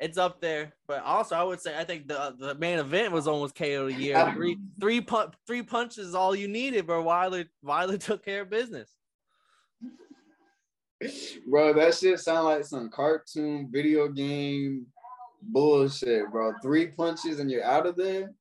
it's 0.00 0.18
up 0.18 0.40
there. 0.40 0.72
But 0.88 1.02
also, 1.04 1.36
I 1.36 1.42
would 1.44 1.60
say 1.60 1.78
I 1.78 1.84
think 1.84 2.08
the 2.08 2.34
the 2.38 2.54
main 2.54 2.78
event 2.78 3.12
was 3.12 3.28
almost 3.28 3.54
KO 3.54 3.86
of 3.86 3.94
the 3.94 4.02
year. 4.02 4.32
Three 4.34 4.58
three 4.80 5.00
pu- 5.00 5.30
three 5.46 5.62
punches 5.62 6.08
is 6.08 6.14
all 6.14 6.34
you 6.34 6.48
needed, 6.48 6.86
bro. 6.86 7.02
Wilder 7.02 7.44
Wilder 7.62 7.98
took 7.98 8.24
care 8.24 8.42
of 8.42 8.50
business. 8.50 8.94
Bro, 11.48 11.74
that 11.74 11.94
shit 11.94 12.18
sound 12.20 12.46
like 12.46 12.64
some 12.64 12.90
cartoon 12.90 13.68
video 13.72 14.08
game 14.08 14.86
bullshit, 15.42 16.30
bro. 16.30 16.52
Three 16.62 16.88
punches 16.88 17.40
and 17.40 17.50
you're 17.50 17.64
out 17.64 17.86
of 17.86 17.96
there. 17.96 18.32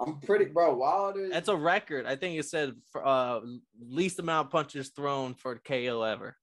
I'm 0.00 0.20
pretty, 0.20 0.46
bro. 0.46 0.74
Wilder. 0.74 1.28
That's 1.30 1.48
a 1.48 1.56
record. 1.56 2.06
I 2.06 2.16
think 2.16 2.38
it 2.38 2.44
said 2.44 2.74
for, 2.90 3.06
uh 3.06 3.40
least 3.88 4.18
amount 4.18 4.46
of 4.46 4.52
punches 4.52 4.90
thrown 4.90 5.34
for 5.34 5.56
KO 5.56 6.02
ever. 6.02 6.36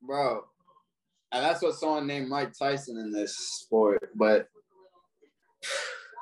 Bro, 0.00 0.44
and 1.32 1.44
that's 1.44 1.62
what 1.62 1.74
someone 1.74 2.06
named 2.06 2.28
Mike 2.28 2.52
Tyson 2.58 2.98
in 2.98 3.12
this 3.12 3.36
sport. 3.36 4.10
But 4.14 4.48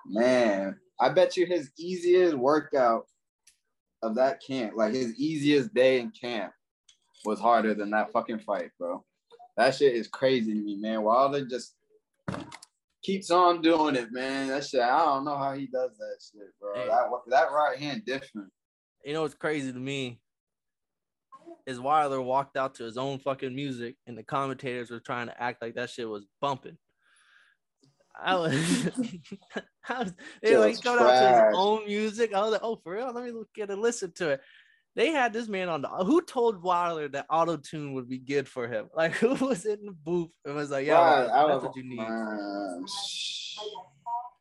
man, 0.07 0.77
I 1.01 1.11
bet 1.11 1.37
you 1.37 1.47
his 1.47 1.71
easiest 1.79 2.37
workout 2.37 3.07
of 4.03 4.15
that 4.17 4.41
camp, 4.47 4.75
like 4.77 4.95
his 4.95 5.15
easiest 5.19 5.73
day 5.75 6.01
in 6.01 6.11
camp, 6.11 6.53
was 7.25 7.41
harder 7.41 7.75
than 7.75 7.91
that 7.91 8.13
fucking 8.13 8.41
fight, 8.41 8.71
bro. 8.79 9.05
That 9.57 9.75
shit 9.75 9.95
is 9.95 10.09
crazy 10.09 10.53
to 10.53 10.61
me, 10.61 10.77
man. 10.77 11.03
Wilder 11.03 11.47
just 11.47 11.75
keeps 13.03 13.31
on 13.31 13.63
doing 13.63 13.97
it, 13.97 14.13
man. 14.13 14.49
That 14.49 14.65
shit, 14.65 14.81
I 14.81 15.05
don't 15.05 15.25
know 15.25 15.37
how 15.37 15.55
he 15.55 15.67
does 15.67 15.97
that 15.97 16.17
shit, 16.21 16.49
bro. 16.61 16.75
That 16.75 17.09
that 17.29 17.53
right 17.53 17.79
hand 17.79 18.05
different. 18.05 18.51
You 19.05 19.13
know 19.13 19.23
what's 19.23 19.35
crazy 19.35 19.73
to 19.73 19.79
me? 19.79 20.21
Is 21.67 21.81
Wilder 21.81 22.23
walked 22.23 22.57
out 22.57 22.77
to 22.77 22.85
his 22.85 22.97
own 22.97 23.19
fucking 23.19 23.55
music, 23.55 23.97
and 24.07 24.17
the 24.17 24.23
commentators 24.23 24.91
were 24.91 25.01
trying 25.01 25.27
to 25.27 25.43
act 25.43 25.61
like 25.61 25.75
that 25.75 25.91
shit 25.91 26.09
was 26.09 26.25
bumping. 26.41 26.79
I 28.19 28.35
was, 28.37 28.53
I 29.89 30.03
was 30.05 30.15
they 30.43 30.57
like 30.57 30.81
going 30.83 31.01
out 31.01 31.11
to 31.11 31.47
his 31.47 31.55
own 31.55 31.85
music. 31.87 32.33
I 32.33 32.41
was 32.41 32.53
like, 32.53 32.63
oh, 32.63 32.77
for 32.77 32.95
real? 32.95 33.13
Let 33.13 33.25
me 33.25 33.31
look 33.31 33.51
at 33.61 33.71
and 33.71 33.83
listen 33.83 34.13
to 34.17 34.31
it. 34.31 34.41
They 34.95 35.11
had 35.11 35.33
this 35.35 35.49
man 35.49 35.69
on 35.69 35.83
the 35.83 35.89
who 35.89 36.23
told 36.23 36.63
Wilder 36.63 37.09
that 37.09 37.27
auto 37.29 37.59
tune 37.59 37.93
would 37.93 38.09
be 38.09 38.19
good 38.19 38.49
for 38.49 38.67
him? 38.67 38.89
Like 38.97 39.13
who 39.13 39.35
was 39.35 39.67
in 39.67 39.85
the 39.85 39.93
booth 39.93 40.31
and 40.45 40.55
was 40.55 40.71
like, 40.71 40.87
yeah, 40.87 41.27
right, 41.27 41.49
that's 41.49 41.65
what 41.65 41.77
you 41.77 41.85
need. 41.85 42.01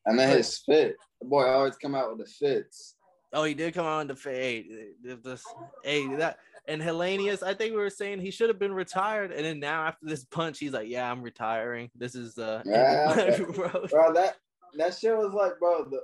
and 0.06 0.18
then 0.18 0.30
his 0.30 0.60
fit. 0.60 0.96
The 1.20 1.28
boy 1.28 1.44
always 1.46 1.76
come 1.76 1.96
out 1.96 2.16
with 2.16 2.26
the 2.26 2.32
fits. 2.32 2.96
Oh, 3.34 3.44
he 3.44 3.54
did 3.54 3.74
come 3.74 3.86
out 3.86 4.08
with 4.08 4.16
the 4.16 4.22
fit. 4.22 4.36
Hey, 4.36 4.66
this, 5.04 5.44
hey, 5.84 6.16
that 6.16 6.38
and 6.68 6.82
Helenius, 6.82 7.44
I 7.44 7.54
think 7.54 7.72
we 7.74 7.80
were 7.80 7.90
saying 7.90 8.20
he 8.20 8.32
should 8.32 8.50
have 8.50 8.60
been 8.60 8.74
retired, 8.74 9.32
and 9.32 9.46
then 9.46 9.60
now 9.60 9.86
after 9.86 10.06
this 10.06 10.26
punch, 10.26 10.60
he's 10.60 10.74
like, 10.74 10.88
"Yeah, 10.88 11.10
I'm 11.12 11.22
retiring. 11.22 11.90
This 11.96 12.16
is 12.16 12.38
uh, 12.38 12.62
yeah, 12.66 13.38
bro. 13.54 13.88
bro. 13.90 14.14
That 14.14 14.38
that 14.78 14.96
shit 14.96 15.16
was 15.16 15.34
like, 15.34 15.60
bro, 15.60 15.86
the, 15.86 16.02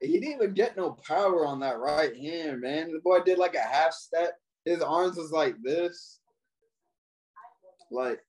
he 0.00 0.18
didn't 0.18 0.34
even 0.34 0.54
get 0.54 0.76
no 0.76 0.92
power 1.06 1.46
on 1.46 1.60
that 1.60 1.78
right 1.78 2.16
hand, 2.16 2.60
man. 2.60 2.92
The 2.92 3.00
boy 3.00 3.20
did 3.20 3.38
like 3.38 3.54
a 3.54 3.60
half 3.60 3.92
step. 3.92 4.38
His 4.64 4.80
arms 4.82 5.16
was 5.16 5.32
like 5.32 5.56
this, 5.62 6.20
like 7.90 8.20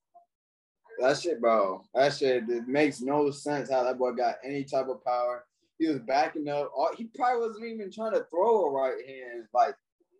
that 0.99 1.17
shit, 1.19 1.41
bro. 1.41 1.83
That 1.93 2.13
shit 2.13 2.49
it 2.49 2.67
makes 2.67 3.01
no 3.01 3.29
sense 3.31 3.69
how 3.69 3.83
that 3.83 3.97
boy 3.97 4.11
got 4.11 4.35
any 4.43 4.63
type 4.63 4.87
of 4.87 5.03
power. 5.03 5.45
He 5.79 5.87
was 5.87 5.99
backing 5.99 6.47
up. 6.47 6.71
He 6.95 7.05
probably 7.05 7.47
wasn't 7.47 7.65
even 7.65 7.91
trying 7.91 8.13
to 8.13 8.25
throw 8.29 8.65
a 8.65 8.71
right 8.71 9.05
hand. 9.07 9.45
Like 9.53 9.75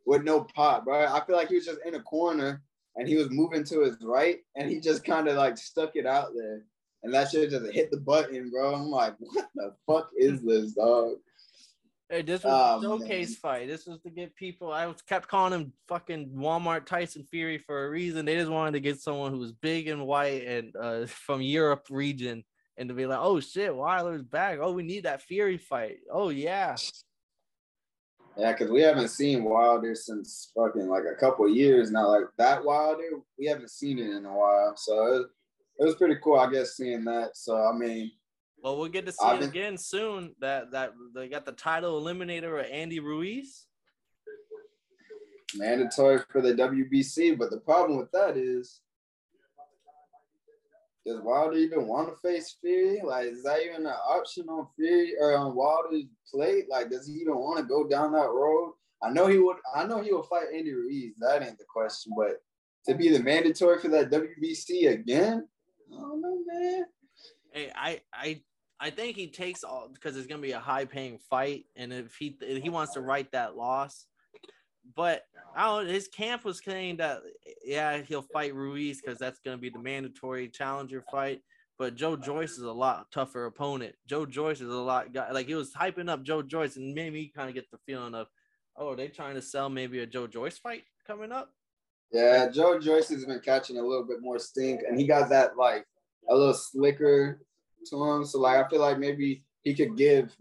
with 0.06 0.24
no 0.24 0.42
pop, 0.42 0.86
bro. 0.86 1.06
I 1.06 1.24
feel 1.26 1.36
like 1.36 1.50
he 1.50 1.56
was 1.56 1.66
just 1.66 1.80
in 1.86 1.96
a 1.96 2.02
corner 2.02 2.62
and 2.96 3.08
he 3.08 3.16
was 3.16 3.30
moving 3.30 3.64
to 3.66 3.82
his 3.82 3.98
right 4.02 4.40
and 4.56 4.70
he 4.70 4.80
just 4.80 5.04
kind 5.04 5.28
of 5.28 5.38
like 5.38 5.58
stuck 5.58 5.96
it 5.96 6.06
out 6.06 6.30
there. 6.36 6.64
And 7.04 7.14
that 7.14 7.32
shit 7.32 7.50
just 7.50 7.72
hit 7.74 7.92
the 7.92 7.98
button, 7.98 8.50
bro. 8.50 8.76
I'm 8.76 8.90
like, 8.90 9.16
what 9.20 9.48
the 9.56 9.76
fuck 9.86 10.10
is 10.18 10.42
this, 10.42 10.74
dog? 10.74 11.16
Hey, 12.10 12.22
this 12.22 12.44
was 12.44 12.54
oh, 12.54 12.78
a 12.78 12.82
showcase 13.00 13.30
man. 13.30 13.36
fight. 13.38 13.68
This 13.68 13.88
was 13.88 14.00
to 14.02 14.10
get 14.10 14.36
people. 14.36 14.72
I 14.72 14.86
was 14.86 15.02
kept 15.02 15.28
calling 15.28 15.54
him 15.54 15.74
fucking 15.88 16.30
Walmart 16.30 16.86
Tyson 16.86 17.24
Fury 17.24 17.58
for 17.58 17.86
a 17.86 17.90
reason. 17.90 18.26
They 18.26 18.36
just 18.36 18.52
wanted 18.52 18.74
to 18.74 18.82
get 18.82 19.02
someone 19.02 19.32
who 19.32 19.40
was 19.40 19.52
big 19.52 19.88
and 19.88 20.06
white 20.06 20.46
and 20.46 20.76
uh, 20.76 21.06
from 21.08 21.42
Europe 21.42 21.88
region, 21.90 22.44
and 22.78 22.88
to 22.88 22.96
be 22.96 23.06
like, 23.06 23.20
oh 23.20 23.40
shit, 23.40 23.76
Wilder's 23.76 24.22
back. 24.22 24.60
Oh, 24.62 24.74
we 24.74 24.84
need 24.84 25.06
that 25.06 25.24
Fury 25.24 25.58
fight. 25.58 25.98
Oh 26.12 26.30
yeah. 26.30 26.76
Yeah, 28.38 28.52
because 28.52 28.72
we 28.72 28.82
haven't 28.82 29.10
seen 29.10 29.44
Wilder 29.44 29.94
since 29.94 30.52
fucking 30.56 30.88
like 30.88 31.04
a 31.04 31.20
couple 31.20 31.48
years 31.48 31.92
now. 31.92 32.08
Like 32.10 32.24
that 32.38 32.64
Wilder, 32.64 33.10
we 33.38 33.46
haven't 33.46 33.70
seen 33.70 34.00
it 34.00 34.10
in 34.10 34.26
a 34.26 34.34
while. 34.34 34.74
So 34.76 35.14
it, 35.16 35.28
it 35.80 35.86
was 35.86 35.96
pretty 35.96 36.18
cool, 36.24 36.40
I 36.40 36.52
guess, 36.52 36.76
seeing 36.76 37.04
that. 37.06 37.38
So 37.38 37.56
I 37.56 37.74
mean, 37.74 38.12
well, 38.64 38.78
we'll 38.78 38.90
get 38.90 39.06
to 39.06 39.12
see 39.12 39.24
I've 39.24 39.38
it 39.38 39.40
been, 39.42 39.50
again 39.50 39.78
soon. 39.78 40.36
That 40.40 40.72
that 40.72 40.94
they 41.14 41.28
got 41.28 41.46
the 41.46 41.52
title 41.52 42.02
eliminator 42.02 42.60
of 42.60 42.72
Andy 42.72 43.00
Ruiz. 43.00 43.66
Mandatory 45.56 46.20
for 46.30 46.42
the 46.42 46.54
WBC, 46.54 47.38
but 47.38 47.52
the 47.52 47.60
problem 47.60 48.00
with 48.00 48.10
that 48.12 48.36
is 48.36 48.80
does 51.06 51.22
Wilder 51.22 51.58
even 51.58 51.88
want 51.88 52.10
to 52.10 52.16
face 52.28 52.56
Fury? 52.62 53.02
Like, 53.04 53.28
is 53.28 53.44
that 53.44 53.62
even 53.64 53.86
an 53.86 53.94
option 54.08 54.48
on 54.48 54.68
Fury 54.76 55.14
or 55.20 55.36
on 55.36 55.56
Wilder's 55.56 56.06
plate? 56.32 56.66
Like, 56.70 56.90
does 56.90 57.08
he 57.08 57.14
even 57.16 57.36
want 57.36 57.60
to 57.60 57.66
go 57.66 57.88
down 57.88 58.14
that 58.14 58.30
road? 58.30 58.74
I 59.02 59.10
know 59.10 59.28
he 59.28 59.38
would. 59.38 59.58
I 59.76 59.86
know 59.86 60.02
he 60.02 60.14
will 60.14 60.24
fight 60.24 60.48
Andy 60.56 60.74
Ruiz. 60.74 61.14
That 61.20 61.44
ain't 61.44 61.58
the 61.58 61.66
question. 61.68 62.14
But 62.18 62.42
to 62.88 62.96
be 62.96 63.10
the 63.10 63.22
mandatory 63.22 63.80
for 63.80 63.90
that 63.90 64.12
WBC 64.12 64.92
again, 64.92 65.48
I 65.92 66.00
don't 66.00 66.22
know, 66.22 66.40
man. 66.46 66.86
Hey, 67.52 67.72
I, 67.76 68.02
I, 68.14 68.42
I 68.80 68.90
think 68.90 69.18
he 69.18 69.28
takes 69.28 69.64
all 69.64 69.90
because 69.94 70.16
it's 70.16 70.28
gonna 70.28 70.42
be 70.42 70.54
a 70.54 70.60
high 70.60 70.86
paying 70.86 71.20
fight, 71.30 71.66
and 71.76 71.92
if 71.92 72.16
he 72.16 72.38
if 72.42 72.64
he 72.64 72.70
wants 72.70 72.94
to 72.94 73.02
write 73.02 73.34
that 73.34 73.58
loss, 73.58 74.06
but 74.96 75.24
I 75.56 75.66
don't. 75.66 75.88
His 75.88 76.08
camp 76.08 76.46
was 76.46 76.62
saying 76.64 76.98
that 76.98 77.22
yeah, 77.64 78.02
he'll 78.02 78.22
fight 78.22 78.54
Ruiz 78.54 79.02
because 79.02 79.18
that's 79.18 79.40
going 79.40 79.58
to 79.58 79.62
be 79.62 79.70
the 79.70 79.80
mandatory 79.80 80.50
challenger 80.50 81.04
fight. 81.12 81.42
But 81.80 81.96
Joe 81.96 82.16
Joyce 82.16 82.52
is 82.52 82.64
a 82.64 82.72
lot 82.72 83.12
tougher 83.12 83.46
opponent. 83.46 83.96
Joe 84.08 84.26
Joyce 84.26 84.62
is 84.62 84.70
a 84.70 84.78
lot 84.78 85.14
guy. 85.14 85.32
Like 85.32 85.48
he 85.48 85.56
was 85.56 85.74
hyping 85.74 86.10
up 86.10 86.24
Joe 86.24 86.42
Joyce, 86.42 86.76
and 86.76 86.94
made 86.94 87.14
me 87.14 87.32
kind 87.36 87.50
of 87.50 87.56
get 87.56 87.70
the 87.72 87.80
feeling 87.86 88.14
of, 88.14 88.28
oh, 88.78 88.96
they 88.96 89.08
trying 89.08 89.36
to 89.36 89.42
sell 89.42 89.70
maybe 89.70 90.00
a 90.00 90.06
Joe 90.06 90.28
Joyce 90.28 90.58
fight 90.58 90.84
coming 91.06 91.32
up? 91.32 91.52
Yeah, 92.12 92.48
Joe 92.50 92.80
Joyce 92.80 93.10
has 93.10 93.26
been 93.26 93.40
catching 93.40 93.78
a 93.78 93.82
little 93.82 94.06
bit 94.06 94.22
more 94.22 94.38
stink, 94.38 94.82
and 94.88 95.00
he 95.00 95.08
got 95.08 95.30
that 95.30 95.58
like 95.58 95.86
a 96.30 96.36
little 96.36 96.54
slicker 96.54 97.42
to 97.88 98.04
him. 98.04 98.26
So 98.26 98.40
like 98.40 98.64
I 98.64 98.70
feel 98.70 98.82
like 98.82 99.00
maybe 99.00 99.44
he 99.64 99.74
could 99.74 99.98
give 99.98 100.36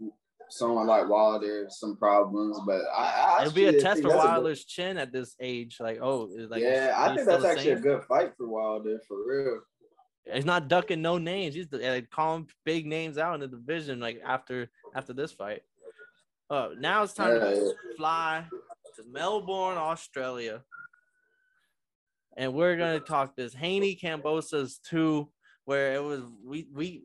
someone 0.53 0.87
like 0.87 1.09
Wilder 1.09 1.65
some 1.69 1.97
problems, 1.97 2.59
but 2.65 2.81
I, 2.95 3.37
I 3.39 3.41
it'll 3.41 3.53
be 3.53 3.65
a 3.65 3.79
test 3.79 4.01
for 4.01 4.09
Wilder's 4.09 4.63
a, 4.63 4.67
chin 4.67 4.97
at 4.97 5.11
this 5.11 5.35
age. 5.39 5.77
Like, 5.79 5.99
oh, 6.01 6.29
like 6.49 6.61
yeah, 6.61 6.93
I 6.95 7.15
think 7.15 7.27
that's 7.27 7.43
actually 7.43 7.65
same. 7.65 7.77
a 7.77 7.81
good 7.81 8.03
fight 8.03 8.33
for 8.37 8.47
Wilder 8.47 8.99
for 9.07 9.17
real. 9.25 9.61
He's 10.31 10.45
not 10.45 10.69
ducking 10.69 11.01
no 11.01 11.17
names. 11.17 11.55
He's 11.55 11.67
like, 11.71 12.09
calling 12.09 12.47
big 12.63 12.85
names 12.85 13.17
out 13.17 13.33
in 13.35 13.41
the 13.41 13.47
division. 13.47 13.99
Like 13.99 14.21
after 14.25 14.69
after 14.95 15.13
this 15.13 15.31
fight. 15.31 15.63
Uh, 16.49 16.69
now 16.79 17.03
it's 17.03 17.13
time 17.13 17.39
to 17.39 17.73
fly 17.97 18.45
to 18.95 19.03
Melbourne, 19.11 19.77
Australia, 19.77 20.61
and 22.37 22.53
we're 22.53 22.77
gonna 22.77 22.99
talk 22.99 23.35
this 23.35 23.53
Haney 23.53 23.95
Kambosos 24.01 24.79
two, 24.87 25.29
where 25.65 25.95
it 25.95 26.03
was 26.03 26.21
we 26.45 26.67
we 26.73 27.01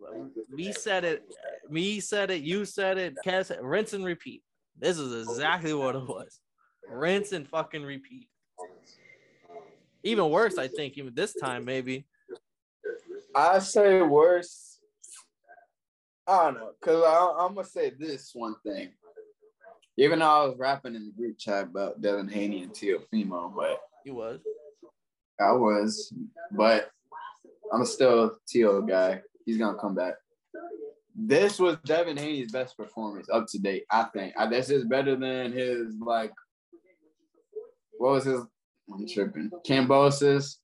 we 0.54 0.72
said 0.72 1.04
it, 1.04 1.22
me 1.70 2.00
said 2.00 2.30
it, 2.30 2.42
you 2.42 2.64
said 2.64 2.98
it, 2.98 3.16
Cass, 3.24 3.52
rinse 3.60 3.92
and 3.92 4.04
repeat. 4.04 4.42
This 4.78 4.98
is 4.98 5.28
exactly 5.28 5.74
what 5.74 5.96
it 5.96 6.06
was. 6.06 6.40
Rinse 6.88 7.32
and 7.32 7.48
fucking 7.48 7.82
repeat. 7.82 8.28
Even 10.02 10.30
worse, 10.30 10.58
I 10.58 10.68
think, 10.68 10.96
even 10.96 11.14
this 11.14 11.34
time, 11.34 11.64
maybe. 11.64 12.06
I 13.34 13.58
say 13.58 14.00
worse. 14.02 14.78
I 16.26 16.44
don't 16.44 16.54
know, 16.54 16.70
cause 16.82 17.02
I, 17.06 17.44
I'm 17.44 17.54
gonna 17.54 17.66
say 17.66 17.90
this 17.90 18.32
one 18.34 18.54
thing. 18.64 18.90
Even 19.96 20.18
though 20.18 20.26
I 20.26 20.46
was 20.46 20.56
rapping 20.58 20.94
in 20.94 21.06
the 21.06 21.12
group 21.12 21.38
chat 21.38 21.64
about 21.64 22.00
Devin 22.00 22.28
Haney 22.28 22.62
and 22.62 22.72
Teofimo, 22.72 23.54
but 23.54 23.80
he 24.04 24.10
was. 24.10 24.40
I 25.40 25.52
was, 25.52 26.12
but 26.52 26.90
I'm 27.72 27.84
still 27.84 28.36
Teo 28.46 28.82
guy. 28.82 29.22
He's 29.46 29.56
gonna 29.56 29.78
come 29.78 29.94
back. 29.94 30.14
This 31.20 31.58
was 31.58 31.76
Devin 31.84 32.16
Haney's 32.16 32.52
best 32.52 32.76
performance 32.76 33.28
up 33.32 33.46
to 33.48 33.58
date. 33.58 33.84
I 33.90 34.04
think 34.04 34.34
I, 34.38 34.46
this 34.46 34.70
is 34.70 34.84
better 34.84 35.16
than 35.16 35.52
his 35.52 35.96
like. 36.00 36.32
What 37.98 38.12
was 38.12 38.24
his? 38.24 38.40
I'm 38.92 39.06
tripping. 39.08 39.50
Kambosos. 39.66 40.56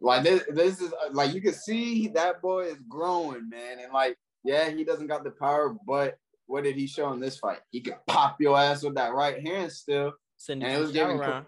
Like 0.00 0.22
this, 0.22 0.42
this 0.48 0.80
is 0.80 0.92
uh, 0.92 1.10
like 1.12 1.34
you 1.34 1.42
can 1.42 1.52
see 1.52 2.08
that 2.08 2.40
boy 2.40 2.64
is 2.64 2.78
growing, 2.88 3.48
man. 3.50 3.78
And 3.82 3.92
like, 3.92 4.16
yeah, 4.42 4.70
he 4.70 4.84
doesn't 4.84 5.06
got 5.06 5.22
the 5.22 5.30
power, 5.30 5.76
but 5.86 6.16
what 6.46 6.64
did 6.64 6.76
he 6.76 6.86
show 6.86 7.12
in 7.12 7.20
this 7.20 7.38
fight? 7.38 7.60
He 7.70 7.82
could 7.82 7.96
pop 8.06 8.40
your 8.40 8.58
ass 8.58 8.82
with 8.82 8.94
that 8.94 9.12
right 9.12 9.46
hand 9.46 9.70
still. 9.70 10.12
Send 10.38 10.62
and 10.62 10.72
it 10.72 10.80
was 10.80 10.92
giving 10.92 11.18
around. 11.18 11.44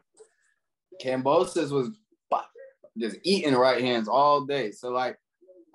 Kambosos 1.02 1.70
was 1.70 1.90
just 2.98 3.16
eating 3.22 3.54
right 3.54 3.80
hands 3.80 4.08
all 4.08 4.44
day. 4.44 4.70
So 4.72 4.90
like, 4.90 5.18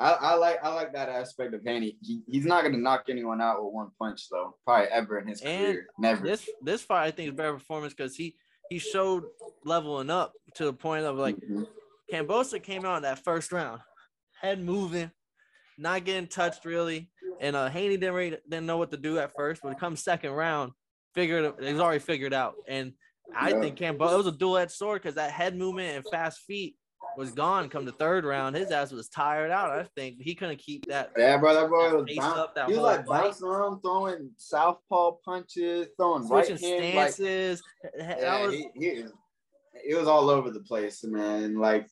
I, 0.01 0.13
I 0.13 0.34
like 0.34 0.63
I 0.63 0.74
like 0.74 0.93
that 0.93 1.10
aspect 1.10 1.53
of 1.53 1.62
Haney. 1.63 1.96
He, 2.01 2.24
he's 2.27 2.46
not 2.46 2.63
gonna 2.63 2.77
knock 2.77 3.05
anyone 3.08 3.39
out 3.39 3.63
with 3.63 3.72
one 3.72 3.89
punch 4.00 4.27
though, 4.31 4.55
probably 4.65 4.88
ever 4.88 5.20
in 5.20 5.27
his 5.27 5.41
and 5.41 5.65
career. 5.65 5.88
Never. 6.00 6.25
This 6.25 6.50
this 6.62 6.81
fight 6.81 7.05
I 7.05 7.12
think 7.12 7.29
is 7.29 7.36
better 7.36 7.53
performance 7.53 7.93
because 7.93 8.15
he 8.15 8.36
he 8.70 8.79
showed 8.79 9.24
leveling 9.63 10.10
up 10.10 10.34
to 10.55 10.65
the 10.65 10.74
point 10.74 11.05
of 11.05 11.17
like 11.17 11.36
mm-hmm. 11.36 11.63
Kambosos 12.12 12.63
came 12.63 12.84
out 12.84 12.98
in 12.98 13.03
that 13.03 13.24
first 13.24 13.51
round, 13.51 13.81
head 14.41 14.63
moving, 14.63 15.12
not 15.77 16.03
getting 16.03 16.27
touched 16.27 16.65
really, 16.65 17.12
and 17.39 17.55
uh 17.55 17.70
Haney 17.70 17.98
didn't 17.98 18.15
really, 18.15 18.38
didn't 18.50 18.65
know 18.65 18.77
what 18.77 18.89
to 18.91 18.98
do 18.98 19.20
at 19.20 19.36
first, 19.36 19.62
but 19.62 19.72
it 19.72 19.79
comes 19.79 20.03
second 20.03 20.31
round, 20.31 20.72
figured 21.13 21.46
it, 21.46 21.55
he's 21.62 21.79
already 21.79 22.00
figured 22.00 22.34
out, 22.34 22.55
and 22.67 22.93
I 23.36 23.50
yeah. 23.50 23.60
think 23.60 23.77
Kambosos 23.77 24.13
it 24.13 24.17
was 24.17 24.27
a 24.27 24.31
dual 24.31 24.58
edged 24.58 24.72
sword 24.72 25.03
because 25.03 25.15
that 25.15 25.29
head 25.29 25.55
movement 25.55 25.96
and 25.96 26.05
fast 26.12 26.39
feet 26.39 26.75
was 27.18 27.32
gone 27.32 27.70
come 27.70 27.86
the 27.86 27.91
third 27.94 28.25
round. 28.25 28.56
His 28.56 28.72
ass 28.72 28.91
was 28.91 29.10
tired 29.10 29.51
out. 29.51 29.72
I 29.72 29.88
think 29.96 30.18
he 30.20 30.36
couldn't 30.36 30.60
keep 30.60 30.86
that. 30.88 31.12
Yeah, 31.18 31.38
bro, 31.38 31.53
that 31.53 31.70
boy 31.70 31.96
was 31.96 32.18
bounce, 32.18 32.50
he 32.68 32.74
was 32.74 32.82
like 32.82 33.06
bouncing 33.06 33.48
around, 33.48 33.82
throwing 33.82 34.32
southpaw 34.38 35.13
punches, 35.24 35.88
throwing 35.98 36.25
Switching 36.25 36.56
right 36.56 36.84
hand, 36.84 37.13
stances. 37.13 37.63
Like, 37.84 38.18
yeah, 38.20 38.46
was, 38.46 38.53
he, 38.53 38.68
he, 38.75 39.03
it 39.88 39.98
was 39.98 40.08
all 40.08 40.30
over 40.30 40.51
the 40.51 40.62
place, 40.62 41.03
man. 41.03 41.58
Like, 41.58 41.88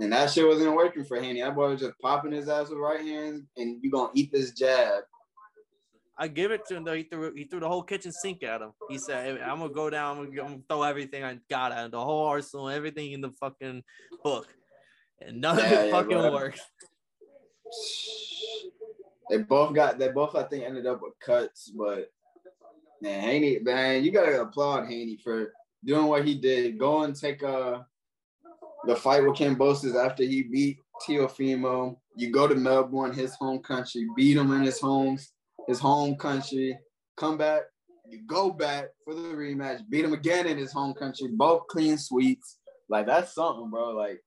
and 0.00 0.12
that 0.12 0.30
shit 0.30 0.46
wasn't 0.46 0.74
working 0.74 1.04
for 1.04 1.20
Haney. 1.20 1.40
That 1.40 1.54
boy 1.54 1.70
was 1.70 1.80
just 1.80 1.98
popping 2.00 2.32
his 2.32 2.48
ass 2.48 2.68
with 2.68 2.78
right 2.78 3.00
hands, 3.00 3.44
and 3.56 3.82
you 3.82 3.90
gonna 3.90 4.10
eat 4.14 4.32
this 4.32 4.52
jab. 4.52 5.04
I 6.18 6.28
give 6.28 6.50
it 6.50 6.64
to 6.66 6.76
him 6.76 6.84
though. 6.84 6.94
He 6.94 7.02
threw 7.02 7.34
he 7.34 7.44
threw 7.44 7.60
the 7.60 7.68
whole 7.68 7.82
kitchen 7.82 8.10
sink 8.10 8.42
at 8.42 8.62
him. 8.62 8.72
He 8.88 8.96
said, 8.98 9.38
"I'm 9.40 9.58
gonna 9.58 9.72
go 9.72 9.90
down. 9.90 10.18
I'm 10.18 10.34
gonna, 10.34 10.58
throw 10.68 10.82
everything 10.82 11.22
I 11.22 11.38
got 11.50 11.72
at 11.72 11.84
him, 11.84 11.90
the 11.90 12.02
whole 12.02 12.26
arsenal, 12.26 12.70
everything 12.70 13.12
in 13.12 13.20
the 13.20 13.32
fucking 13.32 13.82
book, 14.24 14.46
and 15.20 15.40
nothing 15.40 15.70
yeah, 15.70 15.90
fucking 15.90 16.16
bro. 16.16 16.32
worked." 16.32 16.60
They 19.28 19.38
both 19.38 19.74
got. 19.74 19.98
They 19.98 20.08
both 20.08 20.34
I 20.34 20.44
think 20.44 20.64
ended 20.64 20.86
up 20.86 21.02
with 21.02 21.12
cuts, 21.20 21.70
but 21.76 22.10
man, 23.02 23.20
Haney, 23.20 23.58
man, 23.58 24.02
you 24.02 24.10
gotta 24.10 24.40
applaud 24.40 24.86
Haney 24.86 25.18
for 25.22 25.52
doing 25.84 26.06
what 26.06 26.24
he 26.24 26.34
did. 26.34 26.78
Go 26.78 27.02
and 27.02 27.14
take 27.14 27.42
uh 27.42 27.80
the 28.86 28.96
fight 28.96 29.22
with 29.22 29.36
Kambosos 29.36 30.02
after 30.02 30.22
he 30.22 30.44
beat 30.44 30.78
Teofimo. 31.06 31.98
You 32.14 32.30
go 32.30 32.48
to 32.48 32.54
Melbourne, 32.54 33.12
his 33.12 33.34
home 33.34 33.58
country, 33.58 34.06
beat 34.16 34.38
him 34.38 34.52
in 34.52 34.62
his 34.62 34.80
homes 34.80 35.32
his 35.66 35.78
home 35.78 36.16
country, 36.16 36.78
come 37.16 37.36
back, 37.36 37.62
you 38.08 38.20
go 38.26 38.50
back 38.50 38.88
for 39.04 39.14
the 39.14 39.20
rematch, 39.20 39.80
beat 39.88 40.04
him 40.04 40.12
again 40.12 40.46
in 40.46 40.58
his 40.58 40.72
home 40.72 40.94
country, 40.94 41.28
both 41.32 41.66
clean 41.68 41.98
sweeps. 41.98 42.58
Like 42.88 43.06
that's 43.06 43.34
something, 43.34 43.70
bro. 43.70 43.90
Like, 43.90 44.20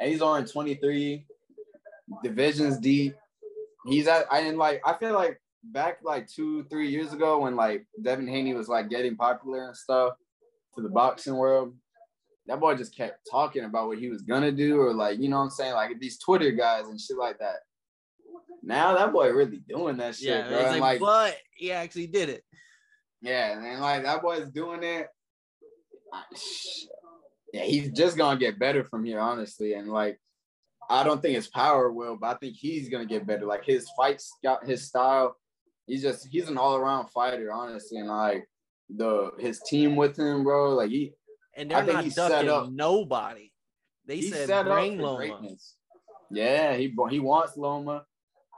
he's 0.00 0.22
on 0.22 0.46
23 0.46 1.24
divisions 2.22 2.78
deep. 2.78 3.14
He's 3.86 4.08
at 4.08 4.26
I 4.30 4.42
didn't 4.42 4.58
like 4.58 4.82
I 4.84 4.94
feel 4.94 5.14
like 5.14 5.40
back 5.64 5.98
like 6.02 6.26
two, 6.26 6.64
three 6.64 6.88
years 6.88 7.12
ago 7.12 7.40
when 7.40 7.56
like 7.56 7.86
Devin 8.02 8.28
Haney 8.28 8.54
was 8.54 8.68
like 8.68 8.90
getting 8.90 9.16
popular 9.16 9.66
and 9.66 9.76
stuff 9.76 10.14
to 10.74 10.82
the 10.82 10.88
boxing 10.88 11.36
world, 11.36 11.74
that 12.46 12.60
boy 12.60 12.74
just 12.74 12.96
kept 12.96 13.28
talking 13.30 13.64
about 13.64 13.88
what 13.88 13.98
he 13.98 14.08
was 14.08 14.22
gonna 14.22 14.52
do, 14.52 14.80
or 14.80 14.92
like, 14.92 15.18
you 15.18 15.28
know 15.28 15.38
what 15.38 15.44
I'm 15.44 15.50
saying? 15.50 15.74
Like 15.74 15.98
these 16.00 16.18
Twitter 16.18 16.50
guys 16.50 16.86
and 16.86 17.00
shit 17.00 17.16
like 17.16 17.38
that. 17.38 17.60
Now 18.62 18.94
that 18.96 19.12
boy 19.12 19.30
really 19.30 19.62
doing 19.68 19.96
that 19.98 20.16
shit, 20.16 20.28
yeah, 20.28 20.48
bro. 20.48 20.58
Like, 20.58 20.80
like, 20.80 21.00
but 21.00 21.36
he 21.56 21.72
actually 21.72 22.06
did 22.06 22.28
it. 22.28 22.44
Yeah, 23.22 23.58
and 23.58 23.80
like 23.80 24.04
that 24.04 24.22
boy's 24.22 24.48
doing 24.48 24.82
it. 24.82 25.08
Yeah, 27.52 27.62
he's 27.62 27.90
just 27.90 28.16
gonna 28.16 28.38
get 28.38 28.58
better 28.58 28.84
from 28.84 29.04
here, 29.04 29.20
honestly. 29.20 29.74
And 29.74 29.88
like, 29.88 30.18
I 30.88 31.04
don't 31.04 31.20
think 31.22 31.34
his 31.36 31.48
power 31.48 31.90
will, 31.92 32.16
but 32.16 32.36
I 32.36 32.38
think 32.38 32.56
he's 32.56 32.88
gonna 32.88 33.06
get 33.06 33.26
better. 33.26 33.46
Like 33.46 33.64
his 33.64 33.88
fights 33.96 34.32
got 34.42 34.66
his 34.66 34.86
style. 34.86 35.36
He's 35.86 36.02
just 36.02 36.28
he's 36.28 36.48
an 36.48 36.58
all 36.58 36.76
around 36.76 37.08
fighter, 37.08 37.52
honestly. 37.52 37.98
And 37.98 38.08
like 38.08 38.48
the 38.88 39.30
his 39.38 39.60
team 39.60 39.96
with 39.96 40.18
him, 40.18 40.44
bro. 40.44 40.74
Like 40.74 40.90
he 40.90 41.12
and 41.56 41.70
they're 41.70 41.78
I 41.78 41.86
not 41.86 42.14
ducking 42.14 42.48
up, 42.48 42.70
nobody. 42.70 43.52
They 44.06 44.22
said 44.22 44.66
bring 44.66 44.98
Loma. 44.98 45.16
Greatness. 45.16 45.76
Yeah, 46.30 46.74
he 46.74 46.94
he 47.10 47.20
wants 47.20 47.56
Loma. 47.56 48.04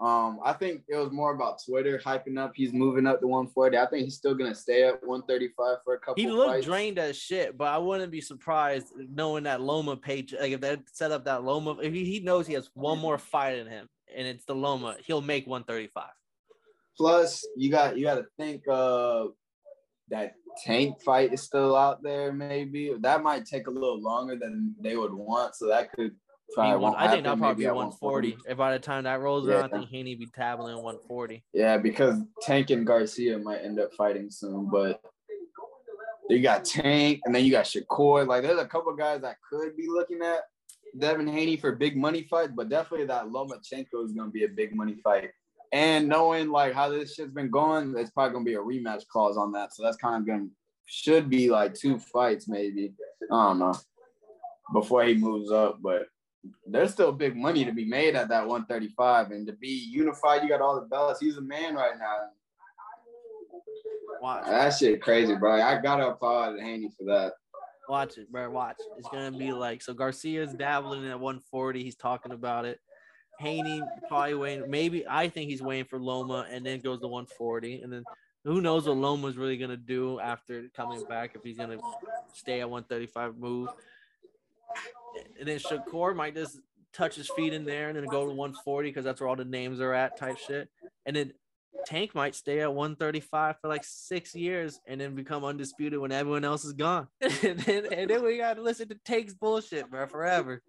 Um, 0.02 0.40
I 0.44 0.52
think 0.52 0.82
it 0.88 0.96
was 0.96 1.12
more 1.12 1.32
about 1.32 1.62
Twitter 1.64 1.96
hyping 2.04 2.36
up. 2.36 2.52
He's 2.56 2.72
moving 2.72 3.06
up 3.06 3.20
to 3.20 3.28
140. 3.28 3.78
I 3.78 3.86
think 3.86 4.04
he's 4.04 4.16
still 4.16 4.34
gonna 4.34 4.54
stay 4.54 4.82
at 4.82 4.94
135 5.06 5.76
for 5.84 5.94
a 5.94 5.98
couple. 6.00 6.20
He 6.20 6.28
looked 6.28 6.50
fights. 6.50 6.66
drained 6.66 6.98
as 6.98 7.16
shit, 7.16 7.56
but 7.56 7.68
I 7.68 7.78
wouldn't 7.78 8.10
be 8.10 8.20
surprised 8.20 8.88
knowing 8.96 9.44
that 9.44 9.60
Loma 9.60 9.96
page. 9.96 10.34
Like 10.38 10.50
if 10.50 10.60
they 10.60 10.78
set 10.92 11.12
up 11.12 11.24
that 11.26 11.44
Loma, 11.44 11.76
if 11.80 11.92
he, 11.92 12.04
he 12.04 12.18
knows 12.18 12.48
he 12.48 12.54
has 12.54 12.68
one 12.74 12.98
more 12.98 13.16
fight 13.16 13.58
in 13.58 13.68
him, 13.68 13.88
and 14.12 14.26
it's 14.26 14.44
the 14.44 14.56
Loma, 14.56 14.96
he'll 15.06 15.22
make 15.22 15.46
135. 15.46 16.08
Plus, 16.96 17.46
you 17.56 17.70
got 17.70 17.96
you 17.96 18.04
got 18.04 18.16
to 18.16 18.26
think 18.36 18.66
uh 18.66 19.26
that 20.08 20.34
tank 20.64 21.00
fight 21.00 21.32
is 21.32 21.42
still 21.42 21.76
out 21.76 22.02
there. 22.02 22.32
Maybe 22.32 22.92
that 23.00 23.22
might 23.22 23.46
take 23.46 23.68
a 23.68 23.70
little 23.70 24.02
longer 24.02 24.36
than 24.36 24.74
they 24.80 24.96
would 24.96 25.14
want, 25.14 25.54
so 25.54 25.68
that 25.68 25.92
could 25.92 26.16
one, 26.56 26.94
I 26.96 27.08
think 27.08 27.24
that'll 27.24 27.38
probably 27.38 27.64
be 27.64 27.68
140. 27.68 28.30
140. 28.30 28.50
If 28.50 28.56
by 28.56 28.72
the 28.72 28.78
time 28.78 29.04
that 29.04 29.20
rolls 29.20 29.46
yeah. 29.46 29.54
around, 29.54 29.64
I 29.64 29.78
think 29.78 29.90
Haney 29.90 30.14
be 30.14 30.26
tabling 30.26 30.76
140. 30.76 31.42
Yeah, 31.52 31.78
because 31.78 32.18
Tank 32.42 32.70
and 32.70 32.86
Garcia 32.86 33.38
might 33.38 33.62
end 33.62 33.80
up 33.80 33.92
fighting 33.94 34.30
soon, 34.30 34.68
but 34.70 35.00
you 36.28 36.40
got 36.40 36.64
Tank 36.64 37.20
and 37.24 37.34
then 37.34 37.44
you 37.44 37.50
got 37.50 37.64
Shakur. 37.64 38.26
Like 38.26 38.42
there's 38.42 38.60
a 38.60 38.66
couple 38.66 38.94
guys 38.94 39.22
that 39.22 39.36
could 39.48 39.76
be 39.76 39.88
looking 39.88 40.20
at 40.22 40.40
Devin 40.98 41.28
Haney 41.28 41.56
for 41.56 41.72
big 41.72 41.96
money 41.96 42.26
fight, 42.28 42.54
but 42.54 42.68
definitely 42.68 43.06
that 43.06 43.26
Lomachenko 43.26 44.04
is 44.04 44.12
gonna 44.12 44.30
be 44.30 44.44
a 44.44 44.48
big 44.48 44.74
money 44.74 44.96
fight. 45.02 45.30
And 45.72 46.06
knowing 46.08 46.50
like 46.50 46.74
how 46.74 46.90
this 46.90 47.14
shit's 47.14 47.32
been 47.32 47.50
going, 47.50 47.94
it's 47.96 48.10
probably 48.10 48.32
gonna 48.32 48.44
be 48.44 48.54
a 48.54 48.58
rematch 48.58 49.06
clause 49.08 49.36
on 49.36 49.52
that. 49.52 49.74
So 49.74 49.82
that's 49.82 49.96
kind 49.96 50.16
of 50.16 50.26
gonna 50.26 50.48
should 50.84 51.30
be 51.30 51.48
like 51.50 51.74
two 51.74 51.98
fights 51.98 52.48
maybe. 52.48 52.92
I 53.30 53.48
don't 53.48 53.58
know 53.58 53.74
before 54.72 55.04
he 55.04 55.14
moves 55.14 55.50
up, 55.50 55.78
but 55.82 56.06
there's 56.66 56.92
still 56.92 57.12
big 57.12 57.36
money 57.36 57.64
to 57.64 57.72
be 57.72 57.84
made 57.84 58.16
at 58.16 58.28
that 58.28 58.46
135 58.46 59.30
and 59.30 59.46
to 59.46 59.52
be 59.54 59.68
unified 59.68 60.42
you 60.42 60.48
got 60.48 60.60
all 60.60 60.74
the 60.74 60.86
belts. 60.86 61.20
He's 61.20 61.36
a 61.36 61.42
man 61.42 61.74
right 61.74 61.98
now. 61.98 62.16
Watch. 64.20 64.46
That 64.46 64.70
shit 64.70 65.02
crazy 65.02 65.34
bro. 65.34 65.60
I 65.60 65.80
gotta 65.80 66.08
applaud 66.08 66.58
haney 66.58 66.90
for 66.96 67.04
that. 67.04 67.32
Watch 67.88 68.18
it 68.18 68.30
bro. 68.30 68.50
Watch. 68.50 68.78
It's 68.98 69.08
gonna 69.08 69.36
be 69.36 69.52
like 69.52 69.82
so 69.82 69.94
garcia's 69.94 70.52
dabbling 70.54 71.06
at 71.08 71.18
140 71.18 71.82
he's 71.82 71.96
talking 71.96 72.32
about 72.32 72.64
it. 72.64 72.80
Haney 73.40 73.82
probably 74.08 74.34
waiting 74.34 74.70
maybe 74.70 75.04
i 75.08 75.28
think 75.28 75.50
he's 75.50 75.62
waiting 75.62 75.86
for 75.86 75.98
loma 75.98 76.46
and 76.50 76.64
then 76.64 76.78
goes 76.78 77.00
to 77.00 77.08
140 77.08 77.80
and 77.80 77.92
then 77.92 78.04
who 78.44 78.60
knows 78.60 78.86
what 78.86 78.96
loma's 78.96 79.36
really 79.36 79.56
gonna 79.56 79.76
do 79.76 80.20
after 80.20 80.68
coming 80.76 81.02
back 81.08 81.34
if 81.34 81.42
he's 81.42 81.56
gonna 81.56 81.78
stay 82.34 82.60
at 82.60 82.70
135 82.70 83.36
move 83.38 83.68
and 85.38 85.48
then 85.48 85.58
Shakur 85.58 86.14
might 86.14 86.34
just 86.34 86.58
touch 86.92 87.16
his 87.16 87.30
feet 87.30 87.52
in 87.52 87.64
there 87.64 87.88
and 87.88 87.96
then 87.96 88.04
go 88.04 88.26
to 88.26 88.32
140 88.32 88.88
because 88.88 89.04
that's 89.04 89.20
where 89.20 89.28
all 89.28 89.36
the 89.36 89.44
names 89.44 89.80
are 89.80 89.94
at 89.94 90.16
type 90.16 90.38
shit. 90.38 90.68
And 91.06 91.16
then 91.16 91.32
Tank 91.86 92.14
might 92.14 92.34
stay 92.34 92.60
at 92.60 92.72
135 92.72 93.56
for 93.60 93.68
like 93.68 93.84
six 93.84 94.34
years 94.34 94.78
and 94.86 95.00
then 95.00 95.14
become 95.14 95.44
undisputed 95.44 95.98
when 95.98 96.12
everyone 96.12 96.44
else 96.44 96.64
is 96.64 96.74
gone. 96.74 97.08
and, 97.20 97.58
then, 97.60 97.86
and 97.92 98.10
then 98.10 98.24
we 98.24 98.38
gotta 98.38 98.62
listen 98.62 98.88
to 98.88 98.96
Tank's 99.04 99.34
bullshit, 99.34 99.90
bro, 99.90 100.06
forever. 100.06 100.62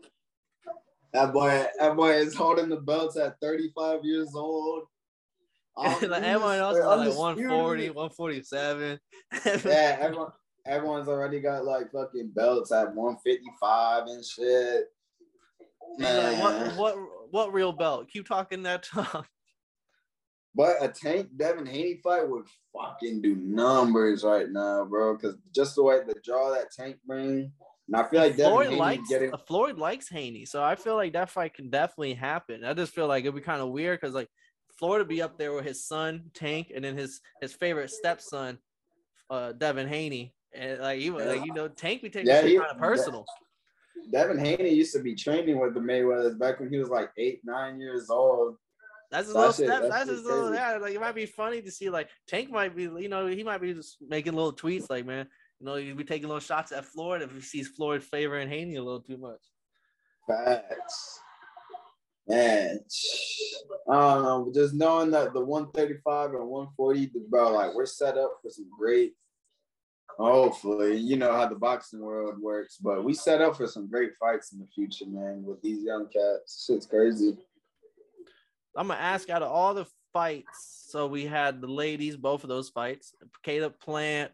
That 1.13 1.31
boy, 1.31 1.67
that 1.79 1.95
boy 1.95 2.13
is 2.13 2.33
holding 2.33 2.69
the 2.69 2.77
belts 2.77 3.17
at 3.17 3.39
35 3.39 3.99
years 4.03 4.31
old. 4.33 4.85
like 5.77 6.03
everyone 6.03 6.57
else 6.57 6.77
is 6.77 6.85
like 6.85 7.17
140, 7.17 7.89
147. 7.89 8.99
yeah, 9.45 9.97
everyone, 9.99 10.31
everyone's 10.65 11.07
already 11.07 11.39
got 11.39 11.65
like 11.65 11.91
fucking 11.91 12.31
belts 12.35 12.71
at 12.71 12.93
155 12.93 14.07
and 14.07 14.25
shit. 14.25 14.85
Like, 15.99 16.41
what 16.41 16.77
what 16.77 16.95
what 17.31 17.53
real 17.53 17.71
belt? 17.71 18.09
Keep 18.09 18.27
talking 18.27 18.63
that 18.63 18.83
talk. 18.93 19.27
But 20.55 20.75
a 20.81 20.87
Tank 20.87 21.29
Devin 21.35 21.65
Haney 21.65 21.99
fight 22.03 22.29
would 22.29 22.45
fucking 22.73 23.21
do 23.21 23.35
numbers 23.35 24.23
right 24.23 24.49
now, 24.49 24.85
bro. 24.85 25.15
Because 25.15 25.35
just 25.53 25.75
the 25.75 25.83
way 25.83 25.99
the 26.05 26.15
draw 26.23 26.51
that 26.51 26.71
Tank 26.71 26.97
brings, 27.05 27.51
and 27.87 27.95
I 27.95 28.03
feel 28.07 28.21
like 28.21 28.35
Floyd 28.35 28.65
Devin 28.65 28.77
likes 28.77 29.09
getting... 29.09 29.31
Floyd 29.47 29.77
likes 29.77 30.09
Haney, 30.09 30.45
so 30.45 30.63
I 30.63 30.75
feel 30.75 30.95
like 30.95 31.13
that 31.13 31.31
fight 31.31 31.55
can 31.55 31.69
definitely 31.69 32.13
happen. 32.13 32.63
I 32.63 32.73
just 32.73 32.93
feel 32.93 33.07
like 33.07 33.23
it'd 33.23 33.35
be 33.35 33.41
kind 33.41 33.61
of 33.61 33.69
weird 33.69 33.99
because 33.99 34.13
like 34.13 34.29
Floyd 34.77 34.99
would 34.99 35.07
be 35.07 35.23
up 35.23 35.37
there 35.37 35.53
with 35.53 35.65
his 35.65 35.85
son 35.85 36.29
Tank, 36.35 36.71
and 36.73 36.85
then 36.85 36.95
his 36.97 37.19
his 37.41 37.53
favorite 37.53 37.89
stepson, 37.89 38.59
uh, 39.31 39.53
Devin 39.53 39.87
Haney, 39.87 40.35
and 40.55 40.81
like 40.81 41.01
yeah. 41.01 41.11
like 41.11 41.45
you 41.45 41.53
know 41.53 41.67
Tank 41.67 42.01
be 42.01 42.09
taking 42.09 42.27
yeah, 42.27 42.41
kind 42.41 42.71
of 42.71 42.77
personal. 42.77 43.25
Devin 44.11 44.37
Haney 44.37 44.69
used 44.69 44.93
to 44.93 45.01
be 45.01 45.15
training 45.15 45.59
with 45.59 45.73
the 45.73 45.79
Mayweathers 45.79 46.37
back 46.37 46.59
when 46.59 46.69
he 46.69 46.77
was 46.77 46.89
like 46.89 47.11
eight, 47.17 47.41
nine 47.43 47.79
years 47.79 48.09
old. 48.09 48.57
That's 49.11 49.27
his 49.27 49.35
little 49.35 49.53
step. 49.53 49.67
That's, 49.67 49.89
that's 49.89 50.09
his 50.09 50.23
little. 50.23 50.53
Yeah, 50.53 50.77
like 50.77 50.93
it 50.93 50.99
might 50.99 51.15
be 51.15 51.25
funny 51.25 51.61
to 51.61 51.71
see. 51.71 51.89
Like 51.89 52.09
Tank 52.27 52.51
might 52.51 52.75
be, 52.75 52.83
you 52.83 53.09
know, 53.09 53.27
he 53.27 53.43
might 53.43 53.61
be 53.61 53.73
just 53.73 53.97
making 54.01 54.33
little 54.33 54.53
tweets. 54.53 54.89
Like, 54.89 55.05
man, 55.05 55.27
you 55.59 55.65
know, 55.65 55.75
he'd 55.75 55.95
be 55.95 56.03
taking 56.03 56.27
little 56.27 56.39
shots 56.39 56.71
at 56.71 56.85
Floyd 56.85 57.21
if 57.21 57.31
he 57.31 57.41
sees 57.41 57.67
Floyd 57.67 58.03
favoring 58.03 58.49
Haney 58.49 58.75
a 58.75 58.83
little 58.83 59.01
too 59.01 59.17
much. 59.17 59.39
Facts. 60.27 61.19
Man, 62.27 62.79
I 63.89 64.13
don't 64.13 64.23
know. 64.23 64.51
Just 64.53 64.73
knowing 64.73 65.11
that 65.11 65.33
the 65.33 65.41
135 65.41 66.31
and 66.31 66.47
140, 66.47 67.11
bro, 67.29 67.51
like 67.51 67.75
we're 67.75 67.85
set 67.85 68.17
up 68.17 68.39
for 68.41 68.49
some 68.49 68.69
great 68.77 69.13
Hopefully, 70.17 70.95
you 70.97 71.15
know 71.15 71.33
how 71.33 71.47
the 71.47 71.55
boxing 71.55 71.99
world 71.99 72.39
works, 72.39 72.77
but 72.77 73.03
we 73.03 73.13
set 73.13 73.41
up 73.41 73.57
for 73.57 73.67
some 73.67 73.89
great 73.89 74.11
fights 74.19 74.53
in 74.53 74.59
the 74.59 74.67
future, 74.67 75.05
man. 75.07 75.43
With 75.43 75.61
these 75.61 75.83
young 75.83 76.07
cats, 76.07 76.65
shit's 76.65 76.85
crazy. 76.85 77.35
I'm 78.77 78.87
gonna 78.87 78.99
ask 78.99 79.29
out 79.29 79.41
of 79.41 79.51
all 79.51 79.73
the 79.73 79.87
fights. 80.13 80.85
So 80.89 81.07
we 81.07 81.25
had 81.25 81.61
the 81.61 81.67
ladies, 81.67 82.15
both 82.15 82.43
of 82.43 82.49
those 82.49 82.69
fights. 82.69 83.13
Caleb 83.41 83.79
Plant, 83.79 84.31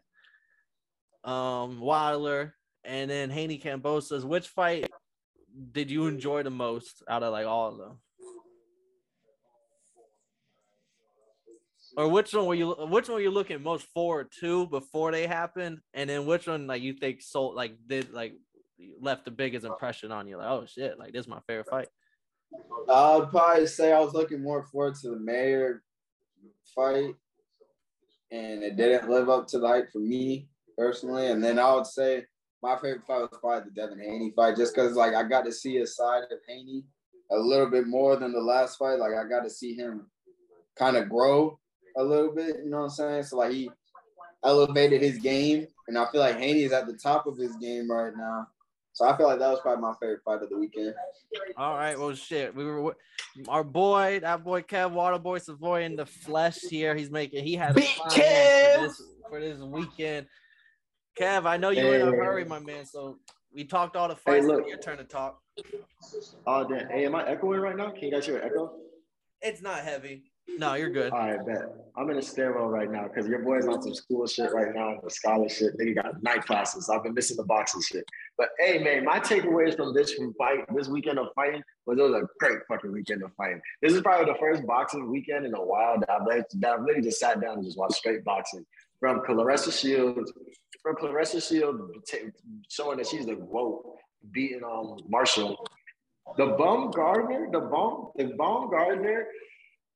um, 1.24 1.80
Wilder, 1.80 2.54
and 2.84 3.10
then 3.10 3.30
Haney 3.30 3.58
Kambosos. 3.58 4.24
Which 4.24 4.48
fight 4.48 4.90
did 5.72 5.90
you 5.90 6.06
enjoy 6.06 6.42
the 6.42 6.50
most 6.50 7.02
out 7.08 7.22
of 7.22 7.32
like 7.32 7.46
all 7.46 7.72
of 7.72 7.78
them? 7.78 7.98
Or 12.00 12.08
which 12.08 12.32
one 12.32 12.46
were 12.46 12.54
you 12.54 12.70
which 12.70 13.10
one 13.10 13.16
were 13.16 13.20
you 13.20 13.30
looking 13.30 13.62
most 13.62 13.84
forward 13.92 14.32
to 14.40 14.66
before 14.68 15.12
they 15.12 15.26
happened? 15.26 15.80
And 15.92 16.08
then 16.08 16.24
which 16.24 16.46
one 16.46 16.66
like 16.66 16.80
you 16.80 16.94
think 16.94 17.20
sold 17.20 17.54
like 17.54 17.76
did 17.86 18.10
like 18.10 18.32
left 18.98 19.26
the 19.26 19.30
biggest 19.30 19.66
impression 19.66 20.10
on 20.10 20.26
you? 20.26 20.38
Like 20.38 20.46
oh 20.48 20.64
shit 20.66 20.98
like 20.98 21.12
this 21.12 21.26
is 21.26 21.28
my 21.28 21.40
favorite 21.46 21.68
fight. 21.68 21.88
I'd 22.88 23.28
probably 23.28 23.66
say 23.66 23.92
i 23.92 24.00
was 24.00 24.14
looking 24.14 24.42
more 24.42 24.64
forward 24.64 24.94
to 25.02 25.10
the 25.10 25.18
Mayer 25.18 25.82
fight. 26.74 27.16
And 28.32 28.62
it 28.62 28.78
didn't 28.78 29.10
live 29.10 29.28
up 29.28 29.46
to 29.48 29.58
the 29.58 29.68
hype 29.68 29.92
for 29.92 29.98
me 29.98 30.48
personally. 30.78 31.26
And 31.26 31.44
then 31.44 31.58
i 31.58 31.74
would 31.74 31.86
say 31.86 32.24
my 32.62 32.76
favorite 32.76 33.04
fight 33.06 33.20
was 33.20 33.38
probably 33.38 33.68
the 33.68 33.78
devin 33.78 34.00
haney 34.00 34.32
fight 34.34 34.56
just 34.56 34.74
because 34.74 34.94
like 34.94 35.14
i 35.14 35.22
got 35.22 35.44
to 35.44 35.52
see 35.52 35.76
a 35.76 35.86
side 35.86 36.22
of 36.22 36.38
haney 36.48 36.86
a 37.30 37.36
little 37.36 37.68
bit 37.68 37.86
more 37.86 38.16
than 38.16 38.32
the 38.32 38.40
last 38.40 38.78
fight. 38.78 38.98
Like 38.98 39.12
i 39.12 39.28
got 39.28 39.42
to 39.42 39.50
see 39.50 39.74
him 39.74 40.06
kind 40.78 40.96
of 40.96 41.10
grow 41.10 41.60
a 41.96 42.02
little 42.02 42.32
bit. 42.34 42.56
You 42.64 42.70
know 42.70 42.78
what 42.78 42.84
I'm 42.84 42.90
saying? 42.90 43.22
So 43.24 43.38
like 43.38 43.52
he 43.52 43.70
elevated 44.44 45.02
his 45.02 45.18
game, 45.18 45.66
and 45.88 45.98
I 45.98 46.06
feel 46.10 46.20
like 46.20 46.38
Haney 46.38 46.62
is 46.62 46.72
at 46.72 46.86
the 46.86 46.94
top 46.94 47.26
of 47.26 47.36
his 47.36 47.56
game 47.56 47.90
right 47.90 48.12
now. 48.16 48.48
So 48.92 49.06
I 49.06 49.16
feel 49.16 49.26
like 49.26 49.38
that 49.38 49.50
was 49.50 49.60
probably 49.60 49.82
my 49.82 49.94
favorite 50.00 50.20
fight 50.24 50.42
of 50.42 50.50
the 50.50 50.58
weekend. 50.58 50.94
All 51.56 51.76
right, 51.76 51.98
well, 51.98 52.12
shit, 52.14 52.54
we 52.54 52.64
were 52.64 52.96
our 53.48 53.64
boy, 53.64 54.18
that 54.20 54.42
boy 54.42 54.62
Kev 54.62 54.92
Waterboy 54.92 55.40
Savoy 55.40 55.84
in 55.84 55.96
the 55.96 56.06
flesh 56.06 56.58
here. 56.58 56.94
He's 56.94 57.10
making 57.10 57.44
he 57.44 57.54
had 57.54 57.76
a 57.78 57.80
for 57.80 58.10
this, 58.10 59.02
for 59.28 59.40
this 59.40 59.60
weekend. 59.60 60.26
Kev, 61.18 61.46
I 61.46 61.56
know 61.56 61.70
you're 61.70 61.84
hey. 61.84 62.00
in 62.00 62.08
a 62.08 62.10
hurry, 62.10 62.44
my 62.44 62.58
man. 62.58 62.84
So 62.84 63.18
we 63.54 63.64
talked 63.64 63.96
all 63.96 64.08
the 64.08 64.16
fights. 64.16 64.44
Hey, 64.44 64.52
look. 64.52 64.68
Your 64.68 64.78
turn 64.78 64.98
to 64.98 65.04
talk. 65.04 65.40
Oh 66.46 66.66
damn! 66.68 66.88
Hey, 66.88 67.06
am 67.06 67.14
I 67.14 67.26
echoing 67.26 67.60
right 67.60 67.76
now? 67.76 67.90
Can 67.90 68.04
you 68.04 68.10
guys 68.10 68.26
hear 68.26 68.40
echo? 68.42 68.72
It's 69.40 69.62
not 69.62 69.80
heavy. 69.80 70.29
No, 70.58 70.74
you're 70.74 70.90
good. 70.90 71.12
All 71.12 71.18
right, 71.18 71.44
bet. 71.46 71.74
I'm 71.96 72.08
in 72.10 72.18
a 72.18 72.22
stairwell 72.22 72.68
right 72.68 72.90
now 72.90 73.08
because 73.08 73.28
your 73.28 73.40
boy's 73.40 73.66
on 73.66 73.82
some 73.82 73.94
school 73.94 74.26
shit 74.26 74.52
right 74.52 74.74
now, 74.74 74.98
the 75.02 75.10
scholarship. 75.10 75.74
Nigga 75.80 76.02
got 76.02 76.22
night 76.22 76.44
classes. 76.46 76.88
I've 76.88 77.02
been 77.02 77.14
missing 77.14 77.36
the 77.36 77.44
boxing 77.44 77.82
shit. 77.82 78.04
But 78.38 78.50
hey, 78.58 78.78
man, 78.78 79.04
my 79.04 79.20
takeaways 79.20 79.76
from 79.76 79.94
this 79.94 80.12
from 80.14 80.32
fight, 80.34 80.64
this 80.74 80.88
weekend 80.88 81.18
of 81.18 81.28
fighting, 81.34 81.62
was 81.86 81.98
it 81.98 82.02
was 82.02 82.12
a 82.12 82.26
great 82.38 82.58
fucking 82.68 82.92
weekend 82.92 83.22
of 83.22 83.32
fighting. 83.36 83.60
This 83.82 83.92
is 83.92 84.00
probably 84.02 84.32
the 84.32 84.38
first 84.38 84.66
boxing 84.66 85.10
weekend 85.10 85.46
in 85.46 85.54
a 85.54 85.62
while 85.62 85.98
that 86.00 86.10
I've, 86.10 86.44
that 86.60 86.70
I've 86.70 86.80
really 86.80 87.02
just 87.02 87.18
sat 87.18 87.40
down 87.40 87.58
and 87.58 87.64
just 87.64 87.78
watched 87.78 87.96
straight 87.96 88.24
boxing. 88.24 88.64
From 88.98 89.20
Claressa 89.20 89.72
Shields, 89.72 90.32
from 90.82 90.96
Claressa 90.96 91.46
Shields 91.46 91.82
showing 92.68 92.98
that 92.98 93.06
she's 93.06 93.26
the 93.26 93.36
GOAT, 93.36 93.96
beating 94.30 94.62
um 94.64 94.98
Marshall. 95.08 95.66
The 96.36 96.46
Baumgardner, 96.46 97.50
the 97.50 97.60
Bum, 97.60 98.10
the 98.16 98.24
Baumgardner 98.38 99.24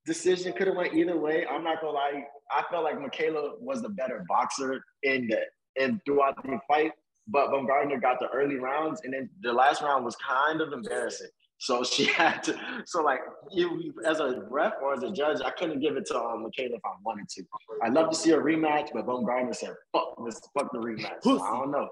decision 0.06 0.52
could 0.52 0.66
have 0.66 0.76
went 0.76 0.94
either 0.94 1.18
way. 1.18 1.46
I'm 1.46 1.64
not 1.64 1.80
gonna 1.80 1.92
lie. 1.92 2.24
I 2.50 2.62
felt 2.70 2.84
like 2.84 2.98
Mikaela 2.98 3.60
was 3.60 3.82
the 3.82 3.88
better 3.90 4.24
boxer 4.28 4.82
in 5.02 5.28
the 5.28 5.40
and 5.80 6.00
throughout 6.04 6.36
the 6.42 6.58
fight, 6.68 6.92
but 7.26 7.48
Baumgardner 7.48 8.00
got 8.00 8.20
the 8.20 8.28
early 8.28 8.56
rounds, 8.56 9.00
and 9.04 9.12
then 9.12 9.28
the 9.42 9.52
last 9.52 9.82
round 9.82 10.04
was 10.04 10.16
kind 10.16 10.60
of 10.60 10.72
embarrassing. 10.72 11.28
So 11.58 11.82
she 11.82 12.04
had 12.20 12.42
to. 12.44 12.58
So 12.86 13.02
like, 13.02 13.20
you, 13.50 13.94
as 14.06 14.20
a 14.20 14.44
ref 14.50 14.74
or 14.82 14.94
as 14.94 15.02
a 15.02 15.10
judge, 15.10 15.40
I 15.44 15.50
couldn't 15.50 15.80
give 15.80 15.96
it 15.96 16.06
to 16.06 16.18
um, 16.18 16.44
Mikaela 16.44 16.74
if 16.74 16.84
I 16.84 16.90
wanted 17.04 17.28
to. 17.30 17.44
I'd 17.82 17.92
love 17.92 18.10
to 18.10 18.16
see 18.16 18.32
a 18.32 18.38
rematch, 18.38 18.90
but 18.92 19.06
Baumgardner 19.06 19.54
said, 19.54 19.74
"Fuck 19.92 20.24
this, 20.24 20.40
fuck 20.56 20.70
the 20.72 20.78
rematch." 20.78 21.22
So 21.22 21.42
I 21.42 21.58
don't 21.58 21.70
know. 21.70 21.88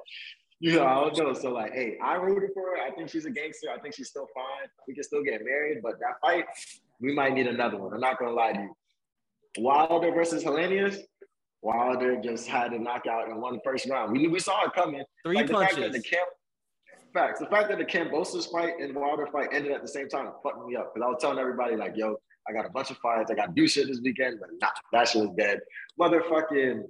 Yeah, 0.60 0.84
I 0.84 0.94
don't 0.94 1.18
know. 1.18 1.32
So 1.32 1.50
like, 1.52 1.72
hey, 1.72 1.98
I 2.00 2.14
rooted 2.14 2.50
for 2.54 2.62
her. 2.62 2.82
I 2.82 2.92
think 2.94 3.10
she's 3.10 3.24
a 3.24 3.30
gangster. 3.30 3.68
I 3.76 3.80
think 3.80 3.96
she's 3.96 4.08
still 4.10 4.28
fine. 4.32 4.68
We 4.86 4.94
can 4.94 5.02
still 5.02 5.24
get 5.24 5.44
married, 5.44 5.78
but 5.82 5.98
that 5.98 6.20
fight, 6.20 6.44
we 7.02 7.14
might 7.14 7.34
need 7.34 7.48
another 7.48 7.76
one. 7.76 7.92
I'm 7.92 8.00
not 8.00 8.18
gonna 8.18 8.32
lie 8.32 8.52
to 8.52 8.60
you. 8.60 8.74
Wilder 9.58 10.12
versus 10.12 10.42
Helenius, 10.42 10.98
Wilder 11.60 12.20
just 12.20 12.48
had 12.48 12.72
a 12.72 12.78
knockout 12.78 13.28
in 13.28 13.40
one 13.40 13.60
first 13.64 13.88
round. 13.90 14.12
We 14.12 14.28
we 14.28 14.38
saw 14.38 14.64
it 14.64 14.72
coming. 14.72 15.02
Three 15.24 15.36
like 15.36 15.50
punches. 15.50 15.76
The, 15.76 15.98
the 15.98 16.02
camp, 16.02 16.28
facts. 17.12 17.40
The 17.40 17.46
fact 17.46 17.68
that 17.68 17.78
the 17.78 17.84
Kambosos 17.84 18.50
fight 18.50 18.74
and 18.80 18.94
Wilder 18.94 19.26
fight 19.26 19.48
ended 19.52 19.72
at 19.72 19.82
the 19.82 19.88
same 19.88 20.08
time 20.08 20.30
fucked 20.42 20.66
me 20.66 20.76
up 20.76 20.94
because 20.94 21.06
I 21.06 21.10
was 21.10 21.18
telling 21.20 21.38
everybody 21.38 21.76
like, 21.76 21.92
yo, 21.96 22.16
I 22.48 22.52
got 22.52 22.64
a 22.64 22.70
bunch 22.70 22.90
of 22.90 22.96
fights. 22.98 23.30
I 23.30 23.34
got 23.34 23.46
to 23.46 23.52
do 23.54 23.68
shit 23.68 23.88
this 23.88 24.00
weekend, 24.02 24.38
but 24.40 24.50
nah, 24.60 24.68
that 24.92 25.08
shit 25.08 25.22
was 25.22 25.34
dead. 25.36 25.60
Motherfucking 26.00 26.84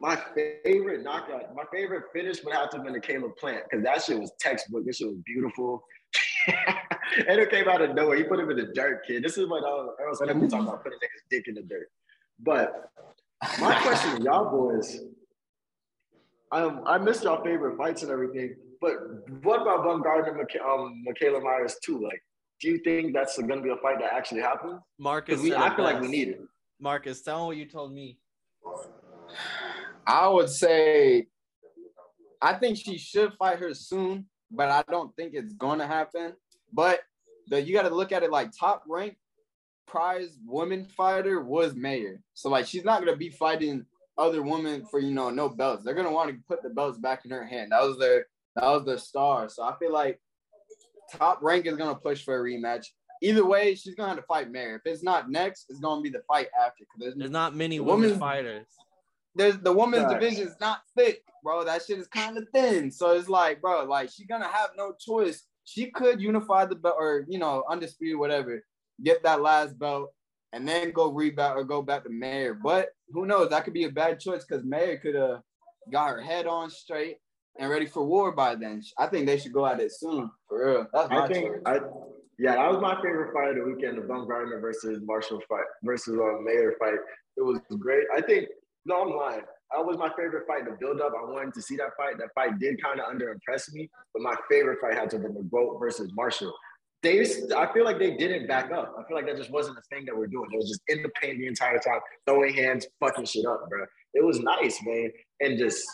my 0.00 0.20
favorite 0.64 1.02
knockout, 1.02 1.54
my 1.54 1.64
favorite 1.72 2.04
finish 2.12 2.42
would 2.44 2.54
have 2.54 2.70
to 2.70 2.76
have 2.78 2.84
been 2.84 2.94
the 2.94 3.00
Caleb 3.00 3.36
Plant 3.36 3.64
because 3.70 3.84
that 3.84 4.02
shit 4.02 4.20
was 4.20 4.32
textbook. 4.38 4.84
This 4.84 4.96
shit 4.96 5.08
was 5.08 5.18
beautiful. 5.24 5.82
and 7.28 7.40
it 7.40 7.50
came 7.50 7.68
out 7.68 7.82
of 7.82 7.94
nowhere. 7.94 8.16
He 8.16 8.24
put 8.24 8.40
him 8.40 8.50
in 8.50 8.56
the 8.56 8.72
dirt, 8.74 9.06
kid. 9.06 9.22
This 9.22 9.38
is 9.38 9.48
what 9.48 9.64
I 9.64 9.68
was, 9.68 9.96
I 10.00 10.06
was 10.06 10.18
talking 10.50 10.68
about 10.68 10.82
putting 10.82 10.98
his 11.00 11.22
dick 11.30 11.48
in 11.48 11.54
the 11.54 11.62
dirt. 11.62 11.90
But 12.40 12.90
my 13.60 13.74
question 13.82 14.18
to 14.18 14.22
y'all 14.22 14.50
boys, 14.50 15.00
um, 16.52 16.82
I 16.86 16.98
missed 16.98 17.24
y'all 17.24 17.42
favorite 17.42 17.76
fights 17.76 18.02
and 18.02 18.10
everything, 18.10 18.56
but 18.80 18.92
what 19.42 19.62
about 19.62 19.84
Baumgardner, 19.84 20.44
um, 20.64 21.04
Mikaela 21.08 21.42
Myers 21.42 21.76
too? 21.82 22.02
Like, 22.02 22.22
do 22.60 22.68
you 22.68 22.78
think 22.78 23.14
that's 23.14 23.36
going 23.36 23.48
to 23.48 23.62
be 23.62 23.70
a 23.70 23.76
fight 23.76 23.98
that 24.00 24.12
actually 24.12 24.40
happens? 24.40 24.80
Marcus, 24.98 25.40
we, 25.40 25.54
I 25.54 25.74
feel 25.74 25.84
like 25.84 26.00
we 26.00 26.08
need 26.08 26.28
it. 26.28 26.40
Marcus, 26.80 27.22
tell 27.22 27.40
me 27.40 27.46
what 27.46 27.56
you 27.56 27.66
told 27.66 27.92
me. 27.92 28.18
I 30.06 30.28
would 30.28 30.48
say, 30.48 31.26
I 32.40 32.54
think 32.54 32.76
she 32.76 32.98
should 32.98 33.32
fight 33.34 33.58
her 33.58 33.74
soon 33.74 34.26
but 34.54 34.70
I 34.70 34.84
don't 34.90 35.14
think 35.16 35.34
it's 35.34 35.52
gonna 35.54 35.86
happen. 35.86 36.32
But 36.74 37.00
the 37.48 37.62
you 37.62 37.72
got 37.74 37.88
to 37.88 37.94
look 37.94 38.12
at 38.12 38.22
it 38.22 38.30
like 38.30 38.50
top 38.58 38.82
ranked 38.88 39.16
prize 39.86 40.38
woman 40.46 40.84
fighter 40.96 41.40
was 41.42 41.74
Mayer. 41.74 42.20
So 42.34 42.48
like 42.48 42.66
she's 42.66 42.84
not 42.84 43.00
gonna 43.04 43.16
be 43.16 43.30
fighting 43.30 43.84
other 44.16 44.42
women 44.42 44.84
for 44.90 44.98
you 44.98 45.12
know 45.12 45.30
no 45.30 45.48
belts. 45.48 45.84
They're 45.84 45.94
gonna 45.94 46.10
want 46.12 46.30
to 46.30 46.36
put 46.48 46.62
the 46.62 46.70
belts 46.70 46.98
back 46.98 47.24
in 47.24 47.30
her 47.30 47.44
hand. 47.46 47.72
That 47.72 47.82
was 47.82 47.98
their 47.98 48.26
that 48.56 48.64
was 48.64 48.84
their 48.84 48.98
star. 48.98 49.48
So 49.48 49.62
I 49.62 49.74
feel 49.78 49.92
like 49.92 50.20
Top 51.12 51.42
Rank 51.42 51.66
is 51.66 51.76
gonna 51.76 51.94
push 51.94 52.24
for 52.24 52.34
a 52.40 52.42
rematch. 52.50 52.86
Either 53.22 53.44
way, 53.44 53.74
she's 53.74 53.94
gonna 53.94 54.08
have 54.08 54.18
to 54.18 54.24
fight 54.24 54.50
Mary. 54.50 54.74
If 54.76 54.82
it's 54.86 55.02
not 55.02 55.30
next, 55.30 55.66
it's 55.68 55.80
gonna 55.80 56.00
be 56.02 56.10
the 56.10 56.22
fight 56.26 56.48
after. 56.58 56.84
Because 56.84 56.98
there's, 57.00 57.14
There's 57.16 57.30
not 57.30 57.54
many 57.54 57.78
The 57.78 57.84
women 57.84 58.18
fighters. 58.18 58.66
there's 59.34 59.58
the 59.58 59.72
women's 59.72 60.04
Facts. 60.04 60.14
division 60.14 60.48
is 60.48 60.56
not 60.60 60.80
thick, 60.96 61.22
bro. 61.42 61.64
That 61.64 61.82
shit 61.84 61.98
is 61.98 62.06
kind 62.08 62.38
of 62.38 62.46
thin. 62.54 62.90
So 62.90 63.12
it's 63.12 63.28
like, 63.28 63.60
bro, 63.60 63.84
like 63.84 64.10
she's 64.10 64.26
gonna 64.26 64.48
have 64.48 64.70
no 64.76 64.94
choice. 64.98 65.44
She 65.64 65.90
could 65.90 66.20
unify 66.20 66.66
the 66.66 66.74
belt 66.74 66.96
or 66.98 67.24
you 67.28 67.38
know, 67.38 67.64
undisputed, 67.68 68.18
whatever, 68.18 68.64
get 69.02 69.22
that 69.22 69.40
last 69.40 69.78
belt, 69.78 70.12
and 70.52 70.66
then 70.68 70.92
go 70.92 71.10
rebound 71.10 71.58
or 71.58 71.64
go 71.64 71.82
back 71.82 72.04
to 72.04 72.10
Mayer. 72.10 72.54
But 72.54 72.88
who 73.08 73.26
knows? 73.26 73.50
That 73.50 73.64
could 73.64 73.74
be 73.74 73.84
a 73.84 73.90
bad 73.90 74.20
choice 74.20 74.44
because 74.44 74.64
Mayer 74.64 74.98
could 74.98 75.14
have 75.14 75.40
got 75.92 76.10
her 76.10 76.20
head 76.20 76.46
on 76.46 76.70
straight 76.70 77.16
and 77.58 77.70
ready 77.70 77.86
for 77.86 78.04
war 78.04 78.32
by 78.32 78.54
then. 78.54 78.82
I 78.98 79.06
think 79.06 79.26
they 79.26 79.38
should 79.38 79.52
go 79.52 79.66
at 79.66 79.80
it 79.80 79.92
soon, 79.92 80.30
for 80.48 80.66
real. 80.66 80.86
That's 80.92 81.10
my 81.10 81.24
I 81.24 81.28
think 81.28 81.46
choice. 81.46 81.62
I 81.66 81.78
yeah, 82.38 82.56
that 82.56 82.72
was 82.72 82.80
my 82.82 82.96
favorite 82.96 83.32
fight 83.32 83.50
of 83.50 83.56
the 83.56 83.62
weekend, 83.62 83.96
the 83.96 84.02
Baumgardner 84.02 84.60
versus 84.60 85.00
Marshall 85.04 85.40
fight 85.48 85.64
versus 85.84 86.18
uh, 86.18 86.40
Mayer 86.42 86.74
fight. 86.80 86.94
It 87.36 87.42
was 87.42 87.60
great. 87.78 88.04
I 88.14 88.20
think 88.20 88.48
no, 88.84 89.02
I'm 89.02 89.16
lying. 89.16 89.42
That 89.74 89.84
was 89.84 89.98
my 89.98 90.08
favorite 90.16 90.46
fight. 90.46 90.64
The 90.66 90.76
build 90.78 91.00
up, 91.00 91.12
I 91.18 91.24
wanted 91.30 91.54
to 91.54 91.62
see 91.62 91.76
that 91.76 91.90
fight. 91.96 92.18
That 92.18 92.28
fight 92.34 92.58
did 92.60 92.80
kind 92.82 93.00
of 93.00 93.06
under 93.06 93.30
impress 93.30 93.72
me, 93.72 93.90
but 94.12 94.22
my 94.22 94.36
favorite 94.48 94.78
fight 94.80 94.94
had 94.94 95.10
to 95.10 95.18
be 95.18 95.26
the 95.26 95.42
GOAT 95.50 95.78
versus 95.80 96.12
Marshall. 96.14 96.54
They, 97.02 97.20
I 97.54 97.70
feel 97.74 97.84
like 97.84 97.98
they 97.98 98.16
didn't 98.16 98.46
back 98.46 98.72
up. 98.72 98.94
I 98.98 99.06
feel 99.06 99.16
like 99.16 99.26
that 99.26 99.36
just 99.36 99.50
wasn't 99.50 99.76
the 99.76 99.82
thing 99.94 100.06
that 100.06 100.16
we're 100.16 100.26
doing. 100.26 100.48
It 100.52 100.56
was 100.56 100.68
just 100.68 100.80
in 100.88 101.02
the 101.02 101.10
paint 101.20 101.38
the 101.38 101.48
entire 101.48 101.78
time, 101.78 102.00
throwing 102.26 102.54
hands, 102.54 102.86
fucking 103.00 103.26
shit 103.26 103.44
up, 103.44 103.68
bro. 103.68 103.84
It 104.14 104.24
was 104.24 104.38
nice, 104.40 104.78
man, 104.86 105.10
and 105.40 105.58
just 105.58 105.84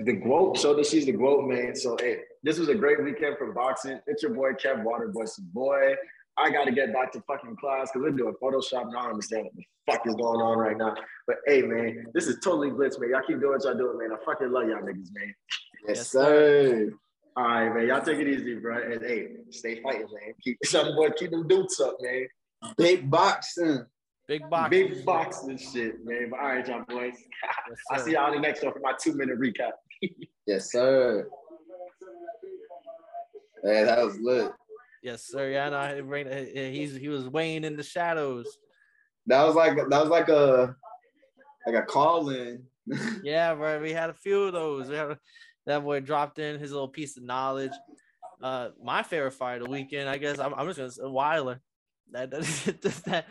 the 0.00 0.14
GOAT 0.14 0.56
showed 0.56 0.78
that 0.78 0.86
she's 0.86 1.06
the 1.06 1.12
GOAT, 1.12 1.48
man. 1.48 1.76
So, 1.76 1.96
hey, 2.00 2.20
this 2.42 2.58
was 2.58 2.68
a 2.68 2.74
great 2.74 3.02
weekend 3.04 3.36
for 3.36 3.52
boxing. 3.52 4.00
It's 4.06 4.22
your 4.22 4.32
boy 4.32 4.52
Kev 4.52 4.84
Waterboy. 4.84 5.28
So, 5.28 5.42
boy, 5.52 5.94
I 6.38 6.50
got 6.50 6.64
to 6.64 6.72
get 6.72 6.92
back 6.92 7.12
to 7.12 7.20
fucking 7.22 7.56
class 7.56 7.90
because 7.92 8.02
we're 8.02 8.16
doing 8.16 8.34
Photoshop 8.40 8.82
and 8.82 8.96
I 8.96 9.02
don't 9.02 9.10
understand 9.12 9.44
what 9.44 9.54
the 9.56 9.64
fuck 9.92 10.06
is 10.06 10.14
going 10.14 10.40
on 10.40 10.58
right 10.58 10.76
now. 10.76 10.94
But 11.26 11.36
hey, 11.46 11.62
man, 11.62 12.06
this 12.14 12.26
is 12.26 12.38
totally 12.42 12.70
blitz, 12.70 12.98
man. 12.98 13.10
Y'all 13.10 13.22
keep 13.26 13.40
doing 13.40 13.52
what 13.52 13.64
y'all 13.64 13.76
doing, 13.76 13.98
man. 13.98 14.10
I 14.12 14.24
fucking 14.24 14.50
love 14.50 14.68
y'all 14.68 14.82
niggas, 14.82 15.08
man. 15.12 15.34
Yes, 15.86 15.98
Yes, 15.98 16.08
sir. 16.08 16.92
All 17.36 17.44
right, 17.44 17.74
man. 17.74 17.86
Y'all 17.88 18.00
take 18.00 18.18
it 18.18 18.28
easy, 18.28 18.56
bro. 18.56 18.80
And 18.80 19.02
hey, 19.02 19.28
stay 19.50 19.80
fighting, 19.82 20.08
man. 20.12 20.34
Keep 20.42 20.58
some 20.64 20.94
boy, 20.94 21.10
keep 21.10 21.30
them 21.30 21.46
dudes 21.48 21.80
up, 21.80 21.96
man. 22.00 22.26
Big 22.76 23.10
boxing. 23.10 23.84
Big 24.26 24.48
box. 24.50 24.70
Big 24.70 25.04
boxing 25.06 25.56
shit, 25.56 26.04
man. 26.04 26.28
But 26.30 26.40
all 26.40 26.46
right, 26.46 26.66
y'all 26.66 26.84
boys. 26.88 27.14
Yes, 27.68 27.78
I'll 27.90 28.00
see 28.00 28.12
y'all 28.12 28.24
on 28.26 28.32
the 28.32 28.40
next 28.40 28.62
one 28.62 28.72
for 28.72 28.80
my 28.80 28.92
two 29.00 29.14
minute 29.14 29.38
recap. 29.40 29.72
Yes, 30.46 30.72
sir. 30.72 31.28
Hey, 33.62 33.84
that 33.84 34.02
was 34.02 34.18
lit. 34.18 34.50
Yes, 35.02 35.26
sir. 35.26 35.50
Yeah, 35.50 36.00
rained- 36.02 36.30
uh, 36.30 36.60
he's 36.70 36.94
he 36.94 37.08
was 37.08 37.28
weighing 37.28 37.64
in 37.64 37.76
the 37.76 37.82
shadows. 37.82 38.46
That 39.26 39.44
was 39.44 39.54
like 39.54 39.76
that 39.76 40.00
was 40.00 40.08
like 40.08 40.28
a 40.28 40.74
like 41.66 41.76
a 41.76 41.82
call 41.82 42.30
in. 42.30 42.64
Yeah, 43.22 43.52
right. 43.52 43.80
We 43.80 43.92
had 43.92 44.08
a 44.10 44.14
few 44.14 44.44
of 44.44 44.54
those. 44.54 44.88
We 44.88 44.96
had 44.96 45.10
a, 45.10 45.18
that 45.66 45.84
boy 45.84 46.00
dropped 46.00 46.38
in 46.38 46.58
his 46.58 46.72
little 46.72 46.88
piece 46.88 47.18
of 47.18 47.22
knowledge. 47.22 47.72
Uh, 48.42 48.70
my 48.82 49.02
favorite 49.02 49.32
fight 49.32 49.60
of 49.60 49.64
the 49.64 49.70
weekend, 49.70 50.08
I 50.08 50.16
guess. 50.16 50.38
I'm, 50.38 50.54
I'm 50.54 50.66
just 50.66 50.78
gonna 50.78 50.90
say 50.90 51.02
Weiler. 51.04 51.60
That, 52.12 52.30
that, 52.30 53.02
that 53.06 53.26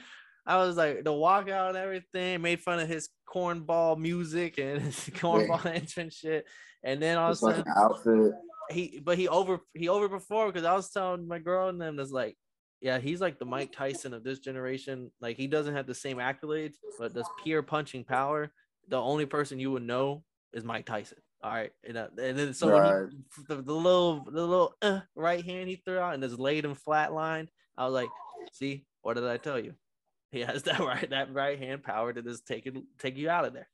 I 0.45 0.57
was 0.57 0.77
like 0.77 1.03
the 1.03 1.11
walkout 1.11 1.69
and 1.69 1.77
everything. 1.77 2.41
Made 2.41 2.61
fun 2.61 2.79
of 2.79 2.87
his 2.87 3.09
cornball 3.27 3.97
music 3.97 4.59
and 4.59 4.81
his 4.83 4.95
cornball 4.95 5.65
entrance 5.65 6.15
shit. 6.15 6.45
And 6.83 7.01
then 7.01 7.17
all 7.17 7.31
of 7.31 7.37
a 7.37 7.39
sudden, 7.39 7.65
outfit. 7.75 8.33
He 8.69 8.99
but 9.03 9.17
he 9.17 9.27
over 9.27 9.59
he 9.73 9.87
overperformed 9.87 10.53
because 10.53 10.65
I 10.65 10.75
was 10.75 10.89
telling 10.89 11.27
my 11.27 11.39
girl 11.39 11.69
and 11.69 11.79
them 11.79 11.95
that's 11.95 12.11
like, 12.11 12.37
yeah, 12.81 12.99
he's 12.99 13.21
like 13.21 13.39
the 13.39 13.45
Mike 13.45 13.71
Tyson 13.71 14.13
of 14.13 14.23
this 14.23 14.39
generation. 14.39 15.11
Like 15.21 15.37
he 15.37 15.47
doesn't 15.47 15.75
have 15.75 15.87
the 15.87 15.95
same 15.95 16.17
accolades, 16.17 16.75
but 16.97 17.13
does 17.13 17.29
pure 17.43 17.61
punching 17.61 18.03
power. 18.03 18.51
The 18.89 18.99
only 18.99 19.25
person 19.25 19.59
you 19.59 19.71
would 19.71 19.83
know 19.83 20.23
is 20.53 20.63
Mike 20.63 20.85
Tyson. 20.85 21.17
All 21.43 21.51
right, 21.51 21.71
and, 21.87 21.97
uh, 21.97 22.07
and 22.19 22.37
then 22.37 22.53
so 22.53 22.69
Right. 22.69 23.09
he, 23.11 23.43
the, 23.47 23.61
the 23.61 23.73
little 23.73 24.21
the 24.25 24.45
little 24.45 24.73
uh, 24.81 25.01
right 25.15 25.45
hand 25.45 25.69
he 25.69 25.75
threw 25.75 25.99
out 25.99 26.15
and 26.15 26.23
just 26.23 26.39
laid 26.39 26.65
him 26.65 26.73
flat 26.73 27.13
line. 27.13 27.47
I 27.77 27.85
was 27.85 27.93
like, 27.93 28.09
see, 28.53 28.85
what 29.03 29.15
did 29.15 29.25
I 29.25 29.37
tell 29.37 29.59
you? 29.59 29.73
He 30.31 30.41
has 30.41 30.63
that 30.63 30.79
right 30.81 31.09
that 31.11 31.33
right 31.33 31.57
hand 31.57 31.83
power 31.83 32.11
to 32.11 32.21
just 32.21 32.45
take 32.45 32.65
it 32.65 32.75
take 32.99 33.15
you 33.17 33.29
out 33.29 33.45
of 33.45 33.53
there. 33.53 33.69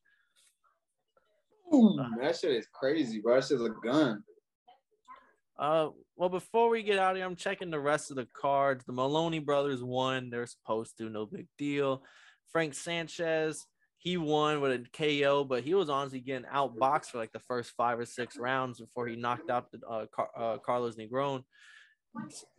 Ooh, 1.74 1.98
that 2.22 2.36
shit 2.38 2.52
is 2.52 2.68
crazy, 2.72 3.20
bro. 3.20 3.36
That 3.36 3.48
shit's 3.48 3.64
a 3.64 3.70
gun. 3.84 4.24
Uh, 5.58 5.90
well, 6.16 6.30
before 6.30 6.70
we 6.70 6.84
get 6.84 7.00
out 7.00 7.12
of 7.12 7.18
here, 7.18 7.26
I'm 7.26 7.36
checking 7.36 7.70
the 7.70 7.80
rest 7.80 8.10
of 8.10 8.18
the 8.18 8.28
cards. 8.34 8.86
The 8.86 8.94
Moloney 8.94 9.40
brothers 9.40 9.84
won. 9.84 10.30
They're 10.30 10.48
supposed 10.48 10.98
to, 10.98 11.10
no 11.10 11.26
big 11.26 11.48
deal. 11.58 12.04
Frank 12.52 12.74
Sanchez, 12.74 13.66
he 13.98 14.18
won 14.18 14.62
with 14.62 14.72
a 14.72 14.86
KO, 14.96 15.44
but 15.44 15.64
he 15.64 15.74
was 15.74 15.90
honestly 15.90 16.20
getting 16.20 16.48
outboxed 16.48 17.08
for 17.08 17.18
like 17.18 17.32
the 17.32 17.40
first 17.40 17.72
five 17.78 18.00
or 18.00 18.06
six 18.06 18.38
rounds 18.38 18.80
before 18.80 19.08
he 19.08 19.16
knocked 19.16 19.50
out 19.50 19.72
the 19.72 19.80
uh, 19.88 20.06
Car- 20.14 20.30
uh 20.38 20.58
Carlos 20.58 20.96
Negron. 20.96 21.44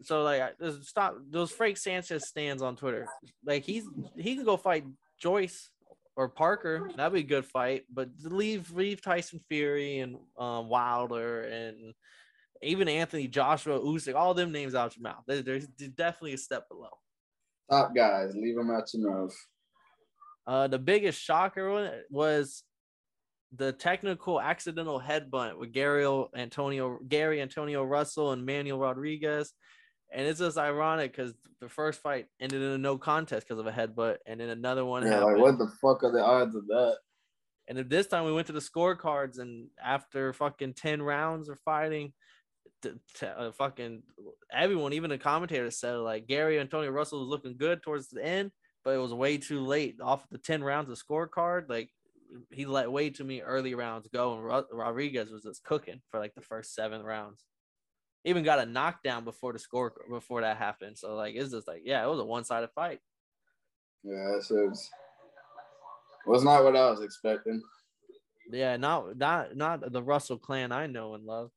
So 0.02 0.22
like, 0.22 0.54
stop 0.82 1.16
those 1.30 1.52
Frank 1.52 1.76
Sanchez 1.76 2.26
stands 2.26 2.62
on 2.62 2.76
Twitter. 2.76 3.06
Like 3.44 3.64
he's 3.64 3.84
he 4.16 4.36
could 4.36 4.46
go 4.46 4.56
fight 4.56 4.84
Joyce 5.20 5.70
or 6.16 6.28
Parker. 6.28 6.90
That'd 6.96 7.12
be 7.12 7.20
a 7.20 7.22
good 7.22 7.44
fight. 7.44 7.84
But 7.92 8.08
leave 8.22 8.70
leave 8.72 9.02
Tyson 9.02 9.40
Fury 9.48 9.98
and 9.98 10.16
um, 10.38 10.68
Wilder 10.68 11.42
and 11.42 11.94
even 12.64 12.88
Anthony 12.88 13.28
Joshua 13.28 13.78
Usyk, 13.78 14.14
all 14.14 14.34
them 14.34 14.52
names 14.52 14.74
out 14.74 14.96
your 14.96 15.02
mouth. 15.02 15.22
They're, 15.26 15.42
they're 15.42 15.60
definitely 15.96 16.34
a 16.34 16.38
step 16.38 16.68
below. 16.68 16.88
Top 17.70 17.94
guys, 17.94 18.34
leave 18.34 18.56
them 18.56 18.70
out 18.70 18.84
your 18.92 19.10
mouth. 19.10 19.34
Uh, 20.46 20.68
the 20.68 20.78
biggest 20.78 21.20
shocker 21.20 22.02
was 22.10 22.64
the 23.56 23.72
technical 23.72 24.40
accidental 24.40 25.00
headbutt 25.00 25.58
with 25.58 25.72
Gary 25.72 26.04
Antonio 26.36 26.98
Gary 27.08 27.40
Antonio 27.40 27.84
Russell 27.84 28.32
and 28.32 28.44
Manuel 28.44 28.78
Rodriguez. 28.78 29.52
And 30.12 30.26
it's 30.26 30.38
just 30.40 30.58
ironic 30.58 31.12
because 31.16 31.32
the 31.60 31.68
first 31.68 32.00
fight 32.00 32.26
ended 32.40 32.60
in 32.62 32.68
a 32.72 32.78
no 32.78 32.98
contest 32.98 33.48
because 33.48 33.58
of 33.58 33.66
a 33.66 33.72
headbutt, 33.72 34.18
and 34.26 34.38
then 34.38 34.48
another 34.50 34.84
one 34.84 35.02
Yeah, 35.02 35.20
happened. 35.20 35.32
like 35.34 35.42
what 35.42 35.58
the 35.58 35.72
fuck 35.80 36.04
are 36.04 36.12
the 36.12 36.22
odds 36.22 36.54
of 36.54 36.66
that? 36.66 36.96
And 37.66 37.78
then 37.78 37.88
this 37.88 38.06
time 38.06 38.24
we 38.24 38.32
went 38.32 38.46
to 38.48 38.52
the 38.52 38.60
scorecards, 38.60 39.38
and 39.38 39.68
after 39.82 40.32
fucking 40.34 40.74
10 40.74 41.00
rounds 41.00 41.48
of 41.48 41.58
fighting, 41.60 42.12
t- 42.90 42.98
t- 43.14 43.26
uh, 43.26 43.52
fucking 43.52 44.02
everyone, 44.52 44.92
even 44.92 45.10
the 45.10 45.18
commentator 45.18 45.70
said 45.70 45.96
like 45.96 46.26
Gary 46.26 46.58
Antonio 46.58 46.90
Russell 46.90 47.20
was 47.20 47.28
looking 47.28 47.56
good 47.56 47.82
towards 47.82 48.08
the 48.08 48.24
end, 48.24 48.50
but 48.84 48.94
it 48.94 48.98
was 48.98 49.14
way 49.14 49.38
too 49.38 49.60
late 49.60 49.96
off 50.02 50.28
the 50.30 50.38
10 50.38 50.62
rounds 50.62 50.90
of 50.90 50.98
scorecard. 51.02 51.68
Like 51.68 51.90
he 52.50 52.66
let 52.66 52.90
way 52.90 53.10
too 53.10 53.24
many 53.24 53.40
early 53.40 53.74
rounds 53.74 54.08
go, 54.12 54.34
and 54.34 54.44
Ro- 54.44 54.66
Rodriguez 54.72 55.30
was 55.30 55.42
just 55.42 55.64
cooking 55.64 56.00
for 56.10 56.20
like 56.20 56.34
the 56.34 56.40
first 56.40 56.74
seven 56.74 57.02
rounds. 57.02 57.44
Even 58.24 58.42
got 58.42 58.58
a 58.58 58.66
knockdown 58.66 59.24
before 59.24 59.52
the 59.52 59.58
score 59.58 59.92
before 60.08 60.40
that 60.40 60.56
happened. 60.56 60.96
So 60.98 61.14
like 61.14 61.34
it's 61.34 61.50
just 61.52 61.68
like 61.68 61.82
yeah, 61.84 62.04
it 62.04 62.08
was 62.08 62.20
a 62.20 62.24
one 62.24 62.44
sided 62.44 62.70
fight. 62.74 63.00
Yeah, 64.02 64.34
shit 64.46 64.68
was, 64.68 64.90
was 66.26 66.44
not 66.44 66.64
what 66.64 66.76
I 66.76 66.90
was 66.90 67.02
expecting. 67.02 67.62
Yeah, 68.50 68.76
not 68.76 69.16
not 69.16 69.56
not 69.56 69.92
the 69.92 70.02
Russell 70.02 70.38
clan 70.38 70.72
I 70.72 70.86
know 70.86 71.14
and 71.14 71.24
love. 71.24 71.50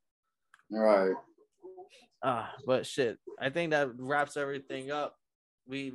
Right. 0.69 1.13
Uh, 2.21 2.45
but 2.65 2.86
shit, 2.86 3.17
I 3.39 3.49
think 3.49 3.71
that 3.71 3.89
wraps 3.97 4.38
everything 4.38 4.91
up. 4.91 5.15
We 5.67 5.93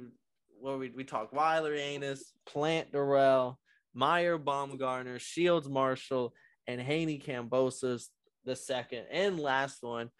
well, 0.60 0.78
we 0.78 0.90
we 0.90 1.04
talked 1.04 1.34
Weiler 1.34 1.74
Anus, 1.74 2.32
Plant 2.46 2.92
Dirrell, 2.92 3.56
Mayer 3.94 4.38
Baumgardner, 4.38 5.18
Shields 5.18 5.68
Marshall, 5.68 6.32
and 6.66 6.80
Haney 6.80 7.18
Kambosos, 7.18 8.08
the 8.44 8.56
second 8.56 9.06
and 9.10 9.40
last 9.40 9.82
one. 9.82 10.10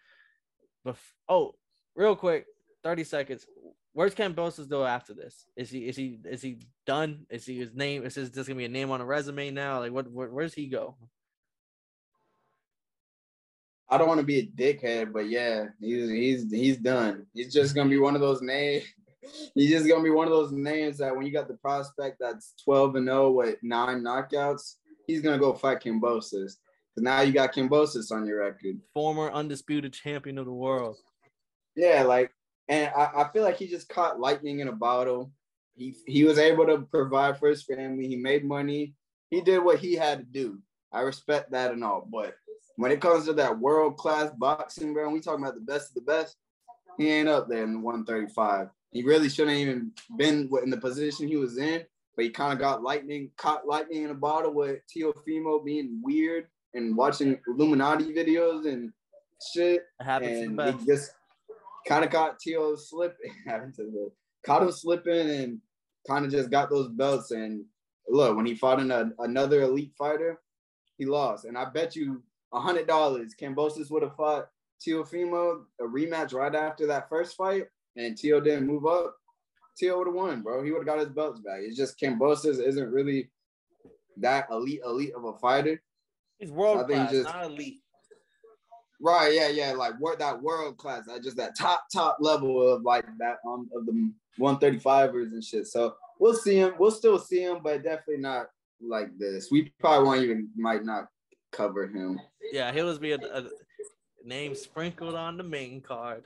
Bef- 0.85 0.97
oh, 1.29 1.55
real 1.95 2.15
quick, 2.15 2.45
30 2.83 3.03
seconds. 3.05 3.45
Where's 3.93 4.15
Kambosos 4.15 4.67
go 4.67 4.85
after 4.85 5.13
this? 5.13 5.45
Is 5.55 5.69
he 5.69 5.87
is 5.87 5.95
he 5.95 6.19
is 6.25 6.41
he 6.41 6.59
done? 6.85 7.25
Is 7.29 7.45
he 7.45 7.59
his 7.59 7.73
name? 7.73 8.03
Is 8.03 8.15
this 8.15 8.29
just 8.29 8.47
gonna 8.47 8.57
be 8.57 8.65
a 8.65 8.69
name 8.69 8.91
on 8.91 9.01
a 9.01 9.05
resume 9.05 9.51
now? 9.51 9.79
Like 9.79 9.91
what 9.91 10.11
where, 10.11 10.29
where's 10.29 10.53
he 10.53 10.67
go? 10.67 10.97
I 13.93 13.97
don't 13.99 14.07
want 14.07 14.21
to 14.21 14.25
be 14.25 14.39
a 14.39 14.47
dickhead, 14.47 15.13
but 15.13 15.29
yeah, 15.29 15.65
he's 15.79 16.09
he's 16.09 16.51
he's 16.51 16.77
done. 16.77 17.27
He's 17.35 17.53
just 17.53 17.75
gonna 17.75 17.91
be 17.91 17.99
one 17.99 18.15
of 18.15 18.21
those 18.21 18.41
names. 18.41 18.85
He's 19.55 19.69
just 19.69 19.87
gonna 19.87 20.03
be 20.03 20.09
one 20.09 20.27
of 20.27 20.33
those 20.33 20.51
names 20.51 20.97
that 20.97 21.15
when 21.15 21.25
you 21.25 21.31
got 21.31 21.47
the 21.47 21.53
prospect 21.53 22.17
that's 22.19 22.55
12 22.65 22.95
and 22.95 23.07
0 23.07 23.31
with 23.31 23.55
nine 23.63 24.01
knockouts, 24.01 24.73
he's 25.07 25.21
gonna 25.21 25.37
go 25.37 25.53
fight 25.53 25.79
Kambosos. 25.79 26.31
Because 26.33 27.03
now 27.03 27.21
you 27.21 27.31
got 27.31 27.53
Kambosos 27.53 28.11
on 28.11 28.25
your 28.25 28.39
record. 28.39 28.81
Former 28.93 29.31
undisputed 29.31 29.93
champion 29.93 30.37
of 30.37 30.45
the 30.45 30.51
world. 30.51 30.97
Yeah, 31.77 32.03
like, 32.03 32.31
and 32.67 32.91
I, 32.93 33.11
I 33.15 33.29
feel 33.31 33.43
like 33.43 33.57
he 33.57 33.67
just 33.67 33.87
caught 33.87 34.19
lightning 34.19 34.59
in 34.59 34.67
a 34.67 34.73
bottle. 34.73 35.31
He 35.75 35.95
he 36.05 36.25
was 36.25 36.37
able 36.37 36.65
to 36.65 36.79
provide 36.79 37.37
for 37.37 37.47
his 37.47 37.63
family. 37.63 38.07
He 38.07 38.17
made 38.17 38.43
money. 38.43 38.95
He 39.29 39.39
did 39.39 39.59
what 39.59 39.79
he 39.79 39.93
had 39.93 40.17
to 40.17 40.25
do. 40.25 40.59
I 40.91 41.01
respect 41.01 41.51
that 41.51 41.71
and 41.71 41.83
all, 41.83 42.05
but 42.11 42.35
when 42.75 42.91
it 42.91 43.01
comes 43.01 43.25
to 43.25 43.33
that 43.33 43.59
world 43.59 43.97
class 43.97 44.31
boxing, 44.37 44.93
bro, 44.93 45.09
we 45.09 45.19
talking 45.19 45.43
about 45.43 45.55
the 45.55 45.61
best 45.61 45.89
of 45.89 45.95
the 45.95 46.01
best. 46.01 46.37
He 46.97 47.09
ain't 47.09 47.29
up 47.29 47.47
there 47.47 47.63
in 47.63 47.73
the 47.73 47.79
135. 47.79 48.69
He 48.91 49.03
really 49.03 49.29
shouldn't 49.29 49.57
even 49.57 49.91
been 50.17 50.49
in 50.63 50.69
the 50.69 50.77
position 50.77 51.27
he 51.27 51.37
was 51.37 51.57
in, 51.57 51.83
but 52.15 52.25
he 52.25 52.31
kind 52.31 52.53
of 52.53 52.59
got 52.59 52.83
lightning, 52.83 53.31
caught 53.37 53.67
lightning 53.67 54.03
in 54.03 54.11
a 54.11 54.15
bottle 54.15 54.53
with 54.53 54.79
Teofimo 54.95 55.63
being 55.65 55.99
weird 56.03 56.47
and 56.73 56.95
watching 56.95 57.39
Illuminati 57.47 58.13
videos 58.13 58.67
and 58.67 58.91
shit. 59.53 59.83
and 60.23 60.59
he 60.79 60.85
just 60.85 61.11
kind 61.87 62.05
of 62.05 62.11
caught 62.11 62.39
Teo 62.39 62.75
slipping, 62.75 63.31
caught 64.45 64.63
him 64.63 64.71
slipping 64.71 65.29
and 65.29 65.59
kind 66.07 66.25
of 66.25 66.31
just 66.31 66.51
got 66.51 66.69
those 66.69 66.89
belts. 66.89 67.31
And 67.31 67.65
look, 68.07 68.35
when 68.35 68.45
he 68.45 68.55
fought 68.55 68.79
in 68.79 68.91
a, 68.91 69.11
another 69.19 69.61
elite 69.61 69.93
fighter, 69.97 70.39
he 70.97 71.05
lost. 71.05 71.45
And 71.45 71.57
I 71.57 71.65
bet 71.65 71.95
you 71.95 72.21
hundred 72.61 72.87
dollars, 72.87 73.33
Kambosos 73.39 73.89
would 73.91 74.03
have 74.03 74.15
fought 74.15 74.47
Teofimo 74.85 75.61
a 75.79 75.83
rematch 75.83 76.33
right 76.33 76.53
after 76.53 76.87
that 76.87 77.09
first 77.09 77.35
fight, 77.35 77.65
and 77.95 78.17
Teo 78.17 78.39
didn't 78.39 78.67
move 78.67 78.85
up. 78.85 79.15
Teo 79.77 79.97
would 79.97 80.07
have 80.07 80.15
won, 80.15 80.41
bro. 80.41 80.63
He 80.63 80.71
would 80.71 80.79
have 80.79 80.85
got 80.85 80.99
his 80.99 81.09
belts 81.09 81.39
back. 81.39 81.59
It's 81.61 81.77
just 81.77 81.99
Kambosos 81.99 82.65
isn't 82.65 82.91
really 82.91 83.31
that 84.17 84.47
elite, 84.51 84.81
elite 84.85 85.13
of 85.15 85.25
a 85.25 85.33
fighter. 85.33 85.81
He's 86.37 86.51
world 86.51 86.87
class, 86.87 87.11
just, 87.11 87.25
not 87.25 87.45
elite. 87.45 87.79
Right, 89.01 89.33
yeah, 89.33 89.49
yeah, 89.49 89.73
like 89.73 89.93
what 89.99 90.19
that 90.19 90.41
world 90.41 90.77
class, 90.77 91.07
like 91.07 91.23
just 91.23 91.37
that 91.37 91.57
top, 91.57 91.85
top 91.93 92.17
level 92.19 92.71
of 92.71 92.83
like 92.83 93.05
that 93.19 93.37
um 93.45 93.69
of 93.75 93.85
the 93.85 94.11
135ers 94.39 95.31
and 95.31 95.43
shit. 95.43 95.67
So 95.67 95.95
we'll 96.19 96.35
see 96.35 96.55
him. 96.55 96.73
We'll 96.79 96.91
still 96.91 97.19
see 97.19 97.41
him, 97.41 97.59
but 97.63 97.83
definitely 97.83 98.17
not 98.17 98.47
like 98.81 99.17
this. 99.17 99.49
We 99.51 99.73
probably 99.79 100.07
won't 100.07 100.21
even 100.21 100.49
might 100.55 100.85
not 100.85 101.07
cover 101.53 101.87
him. 101.87 102.19
Yeah, 102.51 102.71
he'll 102.71 102.89
just 102.89 103.01
be 103.01 103.13
a, 103.13 103.17
a 103.17 103.45
name 104.25 104.55
sprinkled 104.55 105.15
on 105.15 105.37
the 105.37 105.43
main 105.43 105.81
card. 105.81 106.25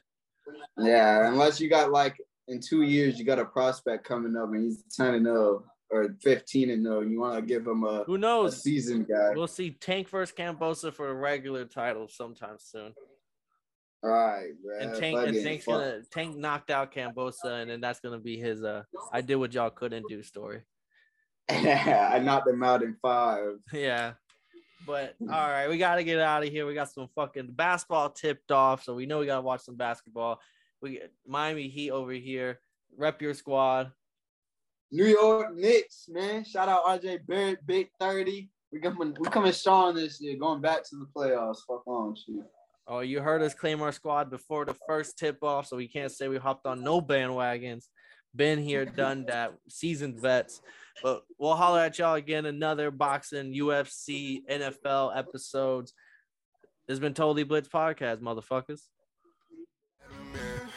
Yeah, 0.78 1.28
unless 1.28 1.60
you 1.60 1.70
got 1.70 1.92
like 1.92 2.18
in 2.48 2.60
two 2.62 2.84
years 2.84 3.20
you 3.20 3.26
got 3.26 3.40
a 3.40 3.46
prospect 3.46 4.06
coming 4.06 4.36
up 4.36 4.50
and 4.54 4.64
he's 4.64 4.84
10 4.96 5.16
and 5.16 5.26
0 5.26 5.64
or 5.90 6.16
15 6.22 6.70
and 6.70 6.84
0. 6.84 7.02
You 7.02 7.20
want 7.20 7.36
to 7.36 7.42
give 7.42 7.68
him 7.68 7.84
a 7.84 8.04
who 8.04 8.18
knows 8.18 8.56
a 8.56 8.60
season 8.60 9.04
guy. 9.04 9.32
We'll 9.36 9.48
see 9.48 9.72
Tank 9.72 10.10
versus 10.10 10.36
Kambosos 10.36 10.94
for 10.94 11.10
a 11.10 11.14
regular 11.14 11.66
title 11.66 12.08
sometime 12.08 12.58
soon. 12.60 12.94
All 14.04 14.12
right, 14.12 14.50
bro. 14.64 14.80
And 14.80 14.96
Tank 14.96 15.18
and 15.28 15.44
Tank's 15.44 15.66
gonna 15.66 16.02
Tank 16.12 16.38
knocked 16.38 16.70
out 16.70 16.94
Kambosos, 16.94 17.62
and 17.62 17.70
then 17.70 17.82
that's 17.82 18.00
gonna 18.00 18.20
be 18.20 18.38
his 18.38 18.64
uh 18.64 18.84
I 19.12 19.22
did 19.22 19.36
what 19.36 19.54
y'all 19.54 19.70
couldn't 19.70 20.08
do 20.08 20.24
story. 20.24 20.62
I 21.50 22.20
knocked 22.20 22.48
him 22.48 22.64
out 22.64 22.84
in 22.84 22.96
five. 23.02 23.56
Yeah. 23.74 24.14
But 24.88 25.16
hmm. 25.20 25.30
all 25.30 25.50
right, 25.50 25.70
we 25.70 25.78
got 25.78 25.96
to 25.96 26.04
get 26.04 26.20
out 26.20 26.44
of 26.44 26.50
here. 26.50 26.66
We 26.66 26.74
got 26.74 26.90
some 26.90 27.10
fucking 27.14 27.52
basketball 27.52 28.10
tipped 28.10 28.52
off, 28.52 28.84
so 28.84 28.96
we 28.96 29.06
know 29.06 29.20
we 29.20 29.26
got 29.26 29.36
to 29.36 29.42
watch 29.42 29.62
some 29.62 29.76
basketball. 29.76 30.40
We 30.82 31.02
Miami 31.28 31.68
Heat 31.68 31.92
over 31.92 32.14
here. 32.14 32.60
Rep 32.98 33.22
your 33.22 33.34
squad. 33.34 33.92
New 34.90 35.06
York 35.06 35.54
Knicks, 35.54 36.06
man. 36.08 36.46
Shout 36.46 36.70
out 36.70 36.86
RJ 36.86 37.28
Barrett, 37.28 37.68
Big 37.68 37.90
30. 38.00 38.50
We 38.72 38.80
coming, 38.80 39.16
we 39.20 39.28
coming 39.28 39.52
strong 39.52 39.96
this 39.96 40.22
year, 40.22 40.38
going 40.38 40.62
back 40.62 40.84
to 40.90 40.96
the 40.96 41.08
playoffs. 41.16 41.58
Fuck 41.68 41.86
on, 41.86 42.16
shit. 42.16 42.46
Oh, 42.88 43.02
you 43.02 43.20
heard 43.20 43.42
us 43.42 43.54
claim 43.54 43.82
our 43.82 43.92
squad 43.92 44.30
before 44.30 44.64
the 44.64 44.76
first 44.88 45.18
tip 45.18 45.44
off, 45.44 45.68
so 45.68 45.76
we 45.76 45.90
can't 45.90 46.12
say 46.12 46.30
we 46.30 46.38
hopped 46.38 46.66
on 46.66 46.84
no 46.84 47.02
bandwagons. 47.02 47.86
Been 48.34 48.60
here, 48.60 48.86
done 48.86 49.26
that. 49.26 49.54
Seasoned 49.68 50.20
vets. 50.22 50.62
But 51.04 51.24
we'll 51.38 51.56
holler 51.56 51.82
at 51.82 52.00
y'all 52.00 52.16
again. 52.16 52.46
Another 52.46 52.92
boxing, 52.92 53.54
UFC, 53.54 54.42
NFL 54.50 55.16
episodes. 55.16 55.94
This 56.88 56.96
has 56.96 57.00
been 57.00 57.14
Totally 57.14 57.44
Blitz 57.44 57.68
Podcast, 57.68 58.20
motherfuckers. 58.20 58.82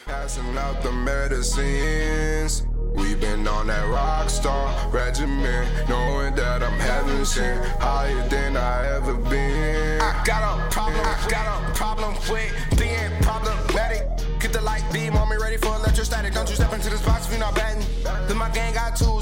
Passing 0.05 0.57
out 0.57 0.81
the 0.83 0.91
medicines. 0.91 2.67
We've 2.93 3.19
been 3.19 3.47
on 3.47 3.67
that 3.67 3.87
rock 3.89 4.29
star 4.29 4.89
regimen, 4.89 5.67
knowing 5.87 6.35
that 6.35 6.61
I'm 6.61 6.79
heaven 6.79 7.25
sent, 7.25 7.65
higher 7.79 8.27
than 8.27 8.57
I 8.57 8.87
ever 8.97 9.13
been. 9.15 10.01
I 10.01 10.21
got 10.25 10.43
a 10.43 10.69
problem, 10.69 11.01
I 11.05 11.27
got 11.29 11.69
a 11.69 11.73
problem 11.73 12.13
with 12.29 12.51
being 12.77 13.11
problematic. 13.21 14.07
Get 14.39 14.51
the 14.51 14.61
light 14.61 14.83
beam 14.91 15.15
on 15.15 15.29
me, 15.29 15.37
ready 15.37 15.57
for 15.57 15.73
electrostatic. 15.75 16.33
Don't 16.33 16.49
you 16.49 16.55
step 16.55 16.73
into 16.73 16.89
this 16.89 17.01
box 17.05 17.25
if 17.27 17.31
you're 17.31 17.39
not 17.39 17.55
batting. 17.55 17.85
Then 18.27 18.37
my 18.37 18.49
gang 18.49 18.73
got 18.73 18.97
two 18.97 19.21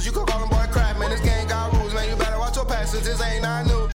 since 2.89 3.05
this 3.05 3.21
ain't 3.21 3.45
I 3.45 3.61
knew. 3.63 3.78